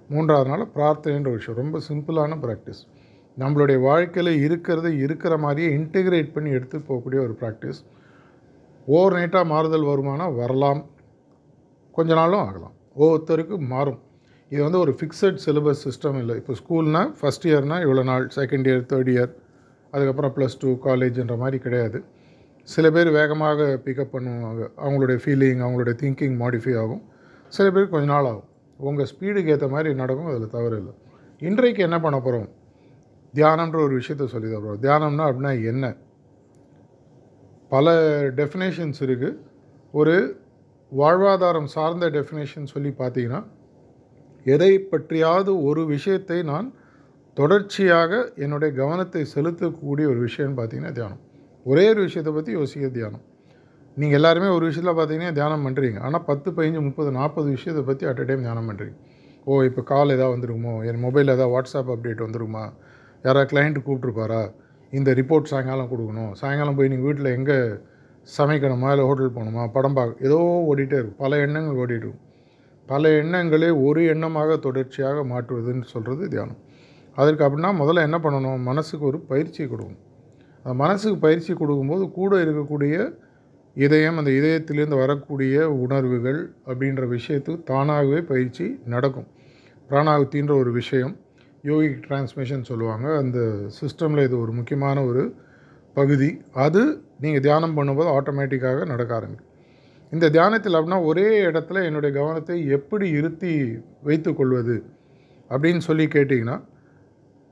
மூன்றாவது 0.09 0.49
நாள் 0.49 0.63
பிரார்த்தனைன்ற 0.75 1.29
ஒரு 1.33 1.39
விஷயம். 1.41 1.59
ரொம்ப 1.63 1.77
சிம்பிளான 1.89 2.37
ப்ராக்டிஸ் 2.45 2.81
நம்மளுடைய 3.37 3.77
வாழ்க்கையில் 3.87 4.33
இருக்கிறத 4.47 4.89
இருக்கிற 5.05 5.33
மாதிரியே 5.37 5.69
இன்டிகிரேட் 5.77 6.33
பண்ணி 6.35 6.51
எடுத்து 6.57 6.77
போகக்கூடிய 6.79 7.21
ஒரு 7.27 7.35
ப்ராக்டிஸ் 7.41 7.79
ஓவர் 8.87 9.15
நைட்டாக 9.19 9.45
மாறுதல் 9.45 9.89
வருமானம் 9.91 10.35
வரலாம். 10.35 10.81
கொஞ்ச 11.97 12.11
நாளும் 12.19 12.43
ஆகலாம். 12.47 12.75
ஒவ்வொருத்தருக்கும் 13.01 13.65
மாறும். 13.73 13.99
இது 14.53 14.61
வந்து 14.65 14.79
ஒரு 14.83 14.91
ஃபிக்ஸட் 14.97 15.39
சிலபஸ் 15.45 15.83
சிஸ்டம் 15.85 16.17
இல்லை. 16.21 16.35
இப்போ 16.41 16.53
ஸ்கூல்னால் 16.61 17.11
ஃபஸ்ட் 17.19 17.47
இயர்னால் 17.49 17.83
இவ்வளோ 17.85 18.03
நாள் 18.09 18.25
செகண்ட் 18.35 18.67
இயர் 18.69 18.85
தேர்ட் 18.91 19.11
இயர் 19.13 19.31
அதுக்கப்புறம் 19.93 20.33
ப்ளஸ் 20.37 20.59
டூ 20.61 20.71
காலேஜ்ன்ற 20.87 21.35
மாதிரி 21.43 21.57
கிடையாது. 21.65 21.99
சில 22.73 22.85
பேர் 22.95 23.09
வேகமாக 23.19 23.67
பிக்கப் 23.85 24.13
பண்ணுவாங்க. 24.15 24.61
அவங்களுடைய 24.85 25.17
ஃபீலிங் 25.23 25.61
அவங்களுடைய 25.65 25.95
திங்கிங் 26.01 26.35
மாடிஃபை 26.43 26.75
ஆகும். 26.83 27.03
சில 27.55 27.65
பேர் 27.75 27.91
கொஞ்ச 27.95 28.07
நாள் 28.13 28.29
ஆகும். 28.31 28.47
உங்கள் 28.87 29.09
ஸ்பீடுக்கு 29.11 29.51
ஏற்ற 29.55 29.67
மாதிரி 29.73 29.89
நடக்கும் 30.01 30.29
அதில் 30.31 30.53
தவறு 30.55 30.77
இல்லை. 30.81 30.93
இன்றைக்கு 31.47 31.81
என்ன 31.87 31.97
பண்ண 32.05 32.17
போகிறோம் 32.19 32.49
தியானம்ன்ற 33.33 33.77
ஒரு 33.85 33.93
விஷயத்த 33.99 34.25
சொல்லி 34.33 34.49
தருவோம் 34.53 34.81
தியானம்னா 34.85 35.25
அப்படின்னா 35.29 35.53
என்ன? 35.71 35.85
பல 37.73 37.93
டெஃபினேஷன்ஸ் 38.39 38.99
இருக்குது 39.05 39.37
ஒரு 39.99 40.15
வாழ்வாதாரம் 40.99 41.69
சார்ந்த 41.75 42.05
டெஃபினேஷன் 42.17 42.71
சொல்லி 42.73 42.91
பார்த்தீங்கன்னா 42.99 43.41
எதை 44.45 44.73
பற்றியாவது 44.91 45.51
ஒரு 45.69 45.81
விஷயத்தை 45.93 46.37
நான் 46.51 46.67
தொடர்ச்சியாக 47.37 48.11
என்னுடைய 48.35 48.71
கவனத்தை 48.81 49.21
செலுத்தக்கூடிய 49.35 50.05
ஒரு 50.11 50.19
விஷயம்னு 50.27 50.57
பார்த்தீங்கன்னா 50.59 50.93
தியானம். 50.99 51.21
ஒரே 51.65 51.85
ஒரு 51.93 52.01
விஷயத்தை 52.07 52.31
பற்றி 52.33 52.51
யோசிக்க 52.51 52.87
தியானம். 52.97 53.23
நீங்கள் 53.97 54.17
எல்லாருமே 54.19 54.49
ஒரு 54.57 54.65
விஷயத்தில் 54.69 54.97
பார்த்தீங்கன்னா 54.99 55.35
தியானம் 55.39 55.65
பண்ணுறீங்க 55.67 55.99
ஆனால் 56.07 56.23
பத்து 56.29 56.47
பதினஞ்சு 56.55 56.81
முப்பது 56.87 57.09
நாற்பது 57.11 57.47
விஷயத்தை 57.49 57.83
பற்றி 57.89 58.05
அட் 58.11 58.21
அ 58.23 58.25
டைம் 58.29 58.45
தியானம் 58.47 58.69
பண்ணுறீங்க 58.69 58.95
ஓ 59.47 59.57
இப்போ 59.69 59.81
கால் 59.91 60.15
எதாவது 60.17 60.33
வந்துருக்குமோ? 60.35 60.75
என் 60.89 61.01
மொபைலில் 61.05 61.33
ஏதாவது 61.35 61.53
வாட்ஸ்அப் 61.55 61.91
அப்டேட் 61.95 62.23
வந்துருக்குமா? 62.25 62.63
யாராவது 63.23 63.49
கிளைண்ட்டு 63.51 63.83
கூப்பிட்ருப்பாரா 63.87 64.41
இந்த 64.93 65.09
ரிப்போர்ட் 65.19 65.51
சாயங்காலம் 65.51 65.91
கொடுக்கணும். 65.91 66.31
சாயங்காலம் 66.41 66.77
போய் 66.77 66.91
நீங்கள் 66.93 67.07
வீட்டில் 67.09 67.29
எங்கே 67.37 67.57
சமைக்கணுமா 68.37 68.89
இல்லை 68.89 69.05
ஹோட்டல் 69.05 69.33
போகணுமா? 69.33 69.71
படம் 69.71 69.93
பார்க்க 69.93 70.25
ஏதோ 70.25 70.65
ஓடிட்டே 70.69 70.93
இருக்கும். 70.93 71.15
பல 71.17 71.37
எண்ணங்கள் 71.37 71.75
ஓடிட்டு 71.75 72.05
இருக்கும். 72.05 72.23
பல 72.85 73.09
எண்ணங்களே 73.09 73.83
ஒரு 73.83 74.01
எண்ணமாக 74.01 74.59
தொடர்ச்சியாக 74.59 75.23
மாற்றுவதுன்னு 75.23 75.83
சொல்கிறது 75.83 76.27
தியானம். 76.27 76.57
அதற்கு 77.15 77.43
அப்படின்னா 77.45 77.61
முதல்ல 77.61 77.95
என்ன 77.95 78.17
பண்ணணும்? 78.17 78.61
மனசுக்கு 78.61 79.05
ஒரு 79.05 79.19
பயிற்சி 79.19 79.63
கொடுக்கணும். 79.63 80.01
அந்த 80.57 80.73
மனசுக்கு 80.73 81.19
பயிற்சி 81.19 81.53
கொடுக்கும்போது 81.53 82.11
கூட 82.11 82.43
இருக்கக்கூடிய 82.43 83.15
இதயம் 83.73 84.17
அந்த 84.17 84.31
இதயத்திலேருந்து 84.31 84.97
வரக்கூடிய 84.97 85.69
உணர்வுகள் 85.69 86.53
அப்படின்ற 86.65 87.07
விஷயத்துக்கு 87.07 87.63
தானாகவே 87.63 88.21
பயிற்சி 88.21 88.79
நடக்கும். 88.85 89.27
பிராணாகுத்தின்ற 89.89 90.57
ஒரு 90.59 90.71
விஷயம் 90.71 91.17
யோகிக் 91.63 92.01
டிரான்ஸ்மிஷன் 92.07 92.63
சொல்லுவாங்க. 92.63 93.17
அந்த 93.17 93.39
சிஸ்டமில் 93.81 94.23
இது 94.23 94.39
ஒரு 94.39 94.51
முக்கியமான 94.51 95.03
ஒரு 95.03 95.35
பகுதி. 95.97 96.29
அது 96.65 96.81
நீங்கள் 97.23 97.43
தியானம் 97.45 97.75
பண்ணும்போது 97.77 98.09
ஆட்டோமேட்டிக்காக 98.17 98.85
நடக்க 98.93 99.11
ஆரம்பிக்கும். 99.19 99.51
இந்த 100.11 100.25
தியானத்தில் 100.35 100.77
அப்படின்னா 100.77 100.99
ஒரே 101.09 101.27
இடத்துல 101.49 101.83
என்னுடைய 101.89 102.11
கவனத்தை 102.19 102.57
எப்படி 102.77 103.07
இருத்தி 103.19 103.53
வைத்து 104.07 104.31
கொள்வது 104.39 104.75
அப்படின்னு 105.51 105.81
சொல்லி 105.89 106.05
கேட்டிங்கன்னா 106.15 106.57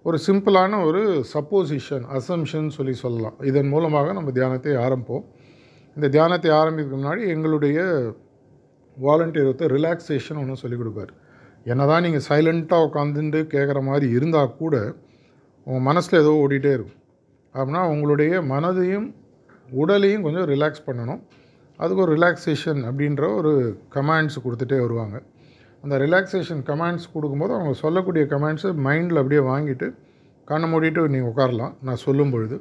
ஒரு 0.05 0.17
சிம்பிளான 0.27 0.79
ஒரு 0.87 1.01
சப்போசிஷன் 1.33 2.05
அசம்ஷன் 2.17 2.69
சொல்லி 2.77 2.95
சொல்லலாம். 3.03 3.37
இதன் 3.49 3.69
மூலமாக 3.73 4.13
நம்ம 4.17 4.31
தியானத்தை 4.37 4.73
ஆரம்பிப்போம். 4.85 5.25
இந்த 5.97 6.07
தியானத்தை 6.15 6.49
ஆரம்பிக்கிறதுக்கு 6.61 7.01
முன்னாடி 7.01 7.23
எங்களுடைய 7.33 7.77
வாலண்டியர் 8.97 9.47
ஒருத்தர் 9.49 9.73
ரிலாக்ஸேஷன் 9.77 10.39
ஒன்று 10.41 10.61
சொல்லிக் 10.63 10.81
கொடுப்பார். 10.81 11.13
என்ன 11.71 11.85
தான் 11.91 12.03
நீங்கள் 12.05 12.25
சைலண்ட்டாக 12.29 12.87
உட்காந்துட்டு 12.87 13.41
கேட்குற 13.55 13.79
மாதிரி 13.89 14.07
இருந்தால் 14.17 14.57
கூட 14.61 14.75
உங்கள் 15.67 15.87
மனசில் 15.89 16.21
ஏதோ 16.23 16.33
ஓடிட்டே 16.43 16.71
இருக்கும். 16.77 16.99
அப்படின்னா 17.55 17.81
உங்களுடைய 17.93 18.33
மனதையும் 18.53 19.07
உடலையும் 19.81 20.25
கொஞ்சம் 20.25 20.47
ரிலாக்ஸ் 20.53 20.85
பண்ணணும். 20.87 21.21
அதுக்கு 21.79 22.03
ஒரு 22.05 22.13
ரிலாக்ஸேஷன் 22.17 22.81
அப்படின்ற 22.89 23.23
ஒரு 23.39 23.51
கமாண்ட்ஸ் 23.95 24.37
கொடுத்துட்டே 24.45 24.79
வருவாங்க. 24.85 25.17
அந்த 25.83 25.95
ரிலாக்ஸேஷன் 26.03 26.61
கமாண்ட்ஸ் 26.69 27.07
கொடுக்கும்போது 27.13 27.53
அவங்க 27.57 27.73
சொல்லக்கூடிய 27.83 28.25
கமாண்ட்ஸை 28.33 28.71
மைண்டில் 28.87 29.21
அப்படியே 29.21 29.41
வாங்கிட்டு 29.51 29.87
கண்ணை 30.49 30.67
மூடிட்டு 30.73 31.01
நீங்கள் 31.13 31.31
உட்காரலாம் 31.31 31.73
நான் 31.87 32.03
சொல்லும் 32.05 32.31
பொழுது. 32.33 32.57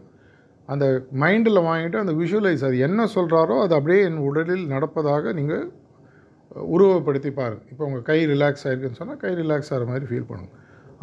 அந்த 0.69 0.87
மைண்டில் 1.23 1.67
வாங்கிட்டு 1.69 1.99
அந்த 2.03 2.13
விஷுவலைஸ் 2.21 2.65
அது 2.69 2.77
என்ன 2.87 3.07
சொல்கிறாரோ 3.15 3.55
அது 3.65 3.73
அப்படியே 3.79 4.01
என் 4.09 4.21
உடலில் 4.29 4.65
நடப்பதாக 4.75 5.33
நீங்கள் 5.39 5.65
உருவப்படுத்தி 6.73 7.31
பாருங்கள் 7.39 7.71
இப்போ 7.73 7.85
உங்கள் 7.89 8.05
கை 8.11 8.19
ரிலாக்ஸ் 8.33 8.65
ஆகிருக்குன்னு 8.67 9.01
சொன்னால் 9.01 9.21
கை 9.25 9.33
ரிலாக்ஸ் 9.43 9.71
ஆகிற 9.73 9.85
மாதிரி 9.91 10.07
ஃபீல் 10.11 10.29
பண்ணுங்க. 10.31 10.53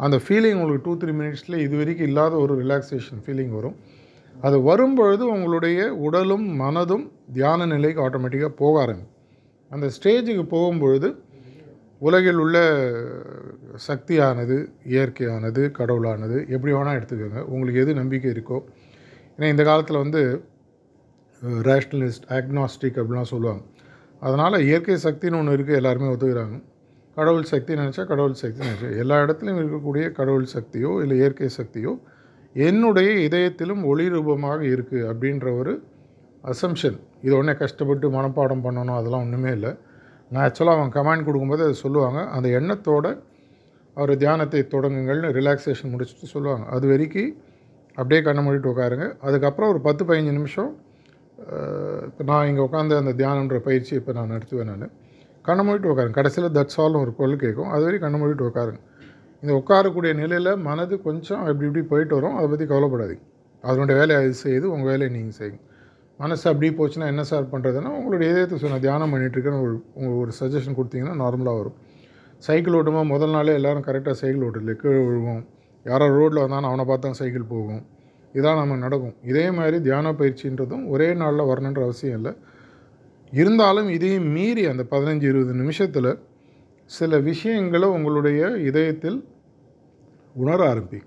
அந்த 0.04 0.16
ஃபீலிங் 0.24 0.58
உங்களுக்கு 0.60 0.84
டூ 0.86 0.92
த்ரீ 1.00 1.12
மினிட்ஸில் 1.20 1.62
இது 1.64 1.74
வரைக்கும் 1.80 2.08
இல்லாத 2.10 2.34
ஒரு 2.42 2.52
ரிலாக்ஸேஷன் 2.62 3.22
ஃபீலிங் 3.24 3.54
வரும். 3.58 3.76
அது 4.46 4.56
வரும்பொழுது 4.68 5.24
உங்களுடைய 5.34 5.78
உடலும் 6.06 6.46
மனதும் 6.60 7.04
தியான 7.36 7.66
நிலைக்கு 7.72 8.00
ஆட்டோமேட்டிக்காக 8.06 8.54
போக 8.62 8.74
ஆரம்பிக்கும். 8.82 9.16
அந்த 9.70 9.86
ஸ்டேஜுக்கு 9.96 10.44
போகும்பொழுது 10.54 11.08
உலகில் 12.08 12.40
உள்ள 12.44 12.56
சக்தியானது 13.88 14.56
இயற்கையானது 14.92 15.62
கடவுளானது 15.78 16.38
எப்படி 16.54 16.72
வேணால் 16.76 16.98
எடுத்துக்கோங்க 16.98 17.40
உங்களுக்கு 17.52 17.82
எது 17.84 17.92
நம்பிக்கை 18.00 18.30
இருக்கோ. 18.36 18.58
ஏன்னா 19.34 19.48
இந்த 19.54 19.64
காலத்தில் 19.70 20.02
வந்து 20.04 20.22
ரேஷ்னலிஸ்ட் 21.68 22.26
ஆக்னாஸ்டிக் 22.38 22.98
அப்படிலாம் 23.00 23.32
சொல்லுவாங்க. 23.34 23.62
அதனால் 24.26 24.64
இயற்கை 24.68 24.96
சக்தின்னு 25.04 25.38
ஒன்று 25.40 25.56
இருக்குது 25.56 25.78
எல்லாருமே 25.80 26.10
ஒத்துக்கிறாங்க. 26.14 26.56
கடவுள் 27.16 27.46
சக்தி 27.52 27.72
நினச்சா 27.80 28.02
கடவுள் 28.10 28.40
சக்தி 28.42 28.60
நினச்சா. 28.66 28.88
எல்லா 29.02 29.16
இடத்துலையும் 29.24 29.60
இருக்கக்கூடிய 29.62 30.04
கடவுள் 30.18 30.46
சக்தியோ 30.54 30.90
இல்லை 31.02 31.16
இயற்கை 31.20 31.48
சக்தியோ 31.58 31.92
என்னுடைய 32.66 33.10
இதயத்திலும் 33.26 33.82
ஒளி 33.90 34.04
ரூபமாக 34.14 34.60
இருக்குது 34.74 35.06
அப்படின்ற 35.10 35.48
ஒரு 35.60 35.72
அசம்ஷன் 36.52 36.98
இது 37.26 37.32
ஒன்றே 37.38 37.54
கஷ்டப்பட்டு 37.62 38.06
மனப்பாடம் 38.16 38.64
பண்ணணும் 38.66 38.98
அதெல்லாம் 38.98 39.24
ஒன்றுமே 39.26 39.50
இல்லை. 39.56 39.72
நான் 40.30 40.44
ஆக்சுவலாக 40.46 40.76
அவங்க 40.76 40.92
கமாண்ட் 40.98 41.26
கொடுக்கும்போது 41.28 41.62
அதை 41.66 41.76
சொல்லுவாங்க. 41.84 42.20
அந்த 42.36 42.48
எண்ணத்தோட 42.58 43.06
அவர் 43.96 44.12
தியானத்தை 44.22 44.60
தொடங்குங்கள்னு 44.74 45.30
ரிலாக்ஸேஷன் 45.38 45.92
முடிச்சுட்டு 45.94 46.26
சொல்லுவாங்க. 46.34 46.64
அது 46.76 46.84
வரைக்கும் 46.92 47.32
அப்படியே 47.98 48.20
கண்ணை 48.26 48.42
மூடிட்டு 48.46 48.72
உட்காருங்க. 48.72 49.06
அதுக்கப்புறம் 49.26 49.70
ஒரு 49.72 49.80
பத்து 49.86 50.02
பதினஞ்சு 50.08 50.34
நிமிஷம் 50.38 50.70
இப்போ 52.08 52.22
நான் 52.30 52.48
இங்கே 52.50 52.62
உட்காந்து 52.68 52.94
அந்த 53.02 53.12
தியானன்ற 53.20 53.58
பயிற்சி 53.68 53.92
இப்போ 54.00 54.12
நான் 54.18 54.32
நடத்துவேன் 54.34 54.70
நான். 54.72 54.92
கண்ணை 55.46 55.62
மூடிட்டு 55.66 55.90
உட்காருங்க. 55.92 56.16
கடைசியில் 56.20 56.54
தட்ஸ் 56.56 56.78
ஆல்னு 56.82 57.00
ஒரு 57.04 57.12
குரல் 57.18 57.42
கேட்கும் 57.42 57.70
அது 57.74 57.82
வரைக்கும் 57.86 58.06
கண்ணை 58.06 58.18
மூடிட்டு 58.22 58.46
உட்காருங்க. 58.50 58.80
இந்த 59.42 59.52
உட்காரக்கூடிய 59.60 60.12
நிலையில் 60.20 60.52
மனது 60.68 60.94
கொஞ்சம் 61.06 61.42
அப்படி 61.46 61.66
இப்படி 61.68 61.82
போயிட்டு 61.92 62.14
வரும். 62.18 62.36
அதை 62.38 62.46
பற்றி 62.52 62.66
கவலைப்படாதீங்க. 62.72 63.24
அதனுடைய 63.64 63.94
வேலையை 64.00 64.18
அது 64.22 64.34
செய்யுது 64.44 64.66
உங்கள் 64.74 64.90
வேலையை 64.90 65.10
நீங்கள் 65.16 65.36
செய்யுங்க. 65.38 65.60
மனசு 66.20 66.44
அப்படி 66.50 66.68
போச்சுன்னா 66.78 67.06
என்ன 67.12 67.22
சார் 67.30 67.46
பண்ணுறதுன்னா 67.52 67.90
உங்களுடைய 67.98 68.26
இதயத்தை 68.32 68.56
சொன்ன 68.64 68.80
தியானம் 68.86 69.12
பண்ணிகிட்ருக்கேன்னு 69.12 69.60
ஒரு 69.66 69.74
உங்கள் 69.98 70.18
ஒரு 70.22 70.32
சஜஷன் 70.40 70.76
கொடுத்தீங்கன்னா 70.78 71.16
நார்மலாக 71.22 71.60
வரும். 71.60 71.76
சைக்கிள் 72.46 72.76
ஓட்டுமா 72.78 73.02
முதல் 73.12 73.34
நாளே 73.36 73.54
எல்லோரும் 73.58 73.86
கரெக்டாக 73.88 74.16
சைக்கிள் 74.20 74.44
ஓட்டல 74.48 74.74
கீழே 74.82 75.00
விழுவோம். 75.06 75.42
யாரோ 75.86 76.06
ரோட்டில் 76.18 76.42
வந்தாலும் 76.44 76.70
அவனை 76.70 76.84
பார்த்தா 76.90 77.16
சைக்கிள் 77.20 77.50
போகும். 77.54 77.82
இதான் 78.34 78.58
நம்ம 78.60 78.76
நடக்கும். 78.84 79.14
இதே 79.30 79.44
மாதிரி 79.58 79.76
தியான 79.86 80.12
பயிற்சின்றதும் 80.20 80.84
ஒரே 80.94 81.08
நாளில் 81.22 81.48
வரணுன்ற 81.50 81.80
அவசியம் 81.88 82.16
இல்லை. 82.18 82.32
இருந்தாலும் 83.32 83.88
இதையும் 83.88 84.28
மீறி 84.36 84.62
அந்த 84.66 84.82
பதினஞ்சு 84.90 85.26
இருபது 85.32 85.52
நிமிஷத்தில் 85.54 86.10
சில 86.84 87.18
விஷயங்களை 87.18 87.88
உங்களுடைய 87.88 88.48
இதயத்தில் 88.68 89.18
உணர 90.34 90.58
ஆரம்பிக்கும். 90.68 91.06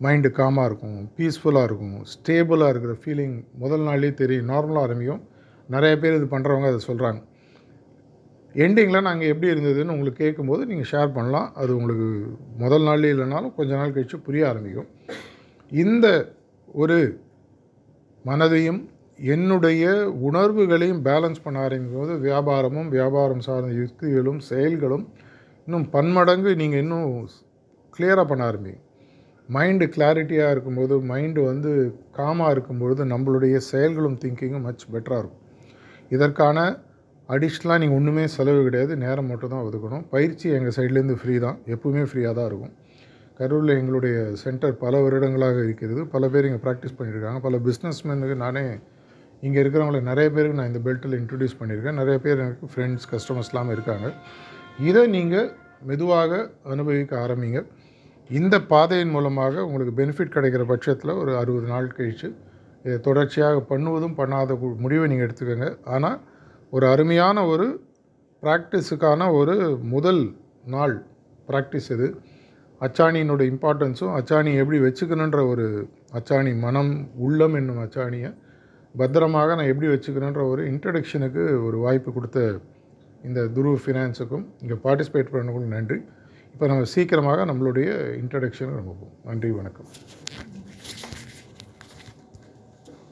மைண்டு 0.00 0.28
காமாக 0.38 0.68
இருக்கும் 0.68 0.98
பீஸ்ஃபுல்லாக 1.16 1.68
இருக்கும் 1.68 1.96
ஸ்டேபிளாக 2.12 2.72
இருக்கிற 2.72 2.94
ஃபீலிங் 3.02 3.36
முதல் 3.62 3.84
நாள்லேயே 3.88 4.14
தெரியும் 4.14 4.48
நார்மலாக 4.48 4.84
ஆரம்பிக்கும். 4.86 5.22
நிறைய 5.68 5.98
பேர் 5.98 6.16
இது 6.18 6.26
பண்ணுறவங்க 6.34 6.70
அதை 6.72 6.80
சொல்கிறாங்க 6.90 7.20
எண்டிங்கில் 8.54 9.06
நாங்கள் 9.08 9.30
எப்படி 9.32 9.52
இருந்ததுன்னு 9.52 9.94
உங்களுக்கு 9.94 10.24
கேட்கும்போது 10.24 10.62
நீங்கள் 10.70 10.90
ஷேர் 10.90 11.14
பண்ணலாம். 11.14 11.48
அது 11.54 11.70
உங்களுக்கு 11.76 12.08
முதல் 12.58 12.84
நாள்லேயே 12.88 13.14
இல்லைனாலும் 13.14 13.54
கொஞ்ச 13.54 13.70
நாள் 13.74 13.92
கழித்து 13.92 14.18
புரிய 14.18 14.48
ஆரம்பிக்கும். 14.48 14.90
இந்த 15.70 16.06
ஒரு 16.82 16.98
மனதையும் 18.24 18.80
என்னுடைய 19.18 19.84
உணர்வுகளையும் 20.28 21.02
பேலன்ஸ் 21.08 21.44
பண்ண 21.44 21.58
ஆரம்பிக்கும் 21.66 22.00
போது 22.00 22.14
வியாபாரமும் 22.26 22.88
வியாபாரம் 22.96 23.44
சார்ந்த 23.46 23.74
யுக்திகளும் 23.80 24.40
செயல்களும் 24.50 25.04
இன்னும் 25.66 25.86
பன்மடங்கு 25.94 26.50
நீங்கள் 26.62 26.82
இன்னும் 26.84 27.28
கிளியராக 27.96 28.26
பண்ண 28.30 28.42
ஆரம்பிங்க. 28.50 28.80
மைண்டு 29.48 29.86
கிளாரிட்டியாக 29.94 30.54
இருக்கும்போது 30.54 30.94
மைண்டு 31.10 31.40
வந்து 31.50 31.70
காமாக 32.18 32.54
இருக்கும்பொழுது 32.54 33.02
நம்மளுடைய 33.12 33.56
செயல்களும் 33.70 34.18
திங்கிங்கும் 34.22 34.66
மச் 34.68 34.84
பெட்டராக 34.94 35.22
இருக்கும். 35.22 35.42
இதற்கான 36.14 36.58
அடிஷ்னலாக 37.28 37.78
நீங்கள் 37.82 37.98
ஒன்றுமே 37.98 38.24
செலவு 38.36 38.60
கிடையாது. 38.66 38.96
நேரம் 39.04 39.28
மட்டும் 39.32 39.52
தான் 39.54 39.66
ஒதுக்கணும். 39.68 40.04
பயிற்சி 40.14 40.46
எங்கள் 40.56 40.76
சைட்லேருந்து 40.78 41.16
ஃப்ரீ 41.20 41.34
தான். 41.44 41.58
எப்பவுமே 41.74 42.02
ஃப்ரீயாக 42.08 42.34
தான் 42.38 42.48
இருக்கும். 42.50 42.74
கரூரில் 43.38 43.78
எங்களுடைய 43.80 44.16
சென்டர் 44.42 44.74
பல 44.82 45.00
வருடங்களாக 45.04 45.58
இருக்கிறது. 45.66 46.02
பல 46.14 46.28
பேர் 46.34 46.48
இங்கே 46.48 46.60
ப்ராக்டிஸ் 46.66 46.96
பண்ணியிருக்காங்க 46.98 47.40
பல 47.46 47.56
பிஸ்னஸ்மேனுக்கு 47.68 48.36
நானே 48.44 48.64
இங்கே 49.46 49.58
இருக்கிறவங்களுக்கு 49.62 50.10
நிறைய 50.10 50.28
பேருக்கு 50.34 50.58
நான் 50.60 50.70
இந்த 50.72 50.80
பெல்ட்டில் 50.86 51.16
இன்ட்ரடியூஸ் 51.20 51.56
பண்ணியிருக்கேன். 51.60 51.98
நிறைய 52.00 52.16
பேர் 52.24 52.42
எனக்கு 52.44 52.66
ஃப்ரெண்ட்ஸ் 52.72 53.06
கஸ்டமர்ஸ்லாம் 53.12 53.72
இருக்காங்க. 53.74 54.08
இதை 54.88 55.02
நீங்கள் 55.16 55.48
மெதுவாக 55.88 56.32
அனுபவிக்க 56.74 57.14
ஆரம்பிங்க. 57.24 57.60
இந்த 58.30 58.54
பாதையின் 58.72 59.14
மூலமாக 59.16 59.64
உங்களுக்கு 59.66 59.94
பெனிஃபிட் 60.00 60.34
கிடைக்கிற 60.36 60.64
பட்சத்தில் 60.72 61.18
ஒரு 61.22 61.32
அறுபது 61.40 61.66
நாள் 61.72 61.88
கழித்து 61.96 62.28
இதை 62.84 62.96
தொடர்ச்சியாக 63.08 63.58
பண்ணுவதும் 63.72 64.16
பண்ணாத 64.20 64.56
முடிவை 64.84 65.06
நீங்கள் 65.10 65.26
எடுத்துக்கோங்க. 65.26 65.68
ஆனால் 65.94 66.18
ஒரு 66.70 66.86
அருமையான 66.92 67.46
ஒரு 67.52 67.66
ப்ராக்டிஸுக்கான 68.42 69.28
ஒரு 69.40 69.54
முதல் 69.94 70.22
நாள் 70.74 70.96
ப்ராக்டிஸ் 71.48 71.90
இது. 71.96 72.08
அச்சாணியினோட 72.80 73.42
இம்பார்ட்டன்ஸும் 73.52 74.14
அச்சாணி 74.18 74.50
எப்படி 74.62 74.78
வச்சுக்கணுன்ற 74.84 75.40
ஒரு 75.52 75.66
அச்சாணி 76.18 76.52
மனம் 76.64 76.92
உள்ளம் 77.26 77.54
என்னும் 77.60 77.82
அச்சாணியை 77.84 78.30
பத்திரமாக 79.00 79.54
நான் 79.54 79.70
எப்படி 79.72 79.88
வச்சுக்கணுன்ற 79.92 80.42
ஒரு 80.50 80.62
இன்ட்ரடக்ஷனுக்கு 80.72 81.44
ஒரு 81.66 81.78
வாய்ப்பு 81.84 82.10
கொடுத்த 82.12 82.40
இந்த 83.28 83.40
துரு 83.56 83.70
ஃபினான்ஸுக்கும் 83.84 84.44
இங்கே 84.62 84.76
பார்ட்டிசிபேட் 84.84 85.32
பண்ணவங்களுக்கும் 85.32 85.76
நன்றி. 85.78 85.98
இப்போ 86.54 86.66
நம்ம 86.66 86.90
சீக்கிரமாக 86.94 87.44
நம்மளுடைய 87.50 87.88
இன்ட்ரடக்ஷனுக்கு 88.22 88.80
நம்ம 88.80 88.96
போவோம். 89.00 89.16
நன்றி 89.24 89.50
வணக்கம். 89.50 89.90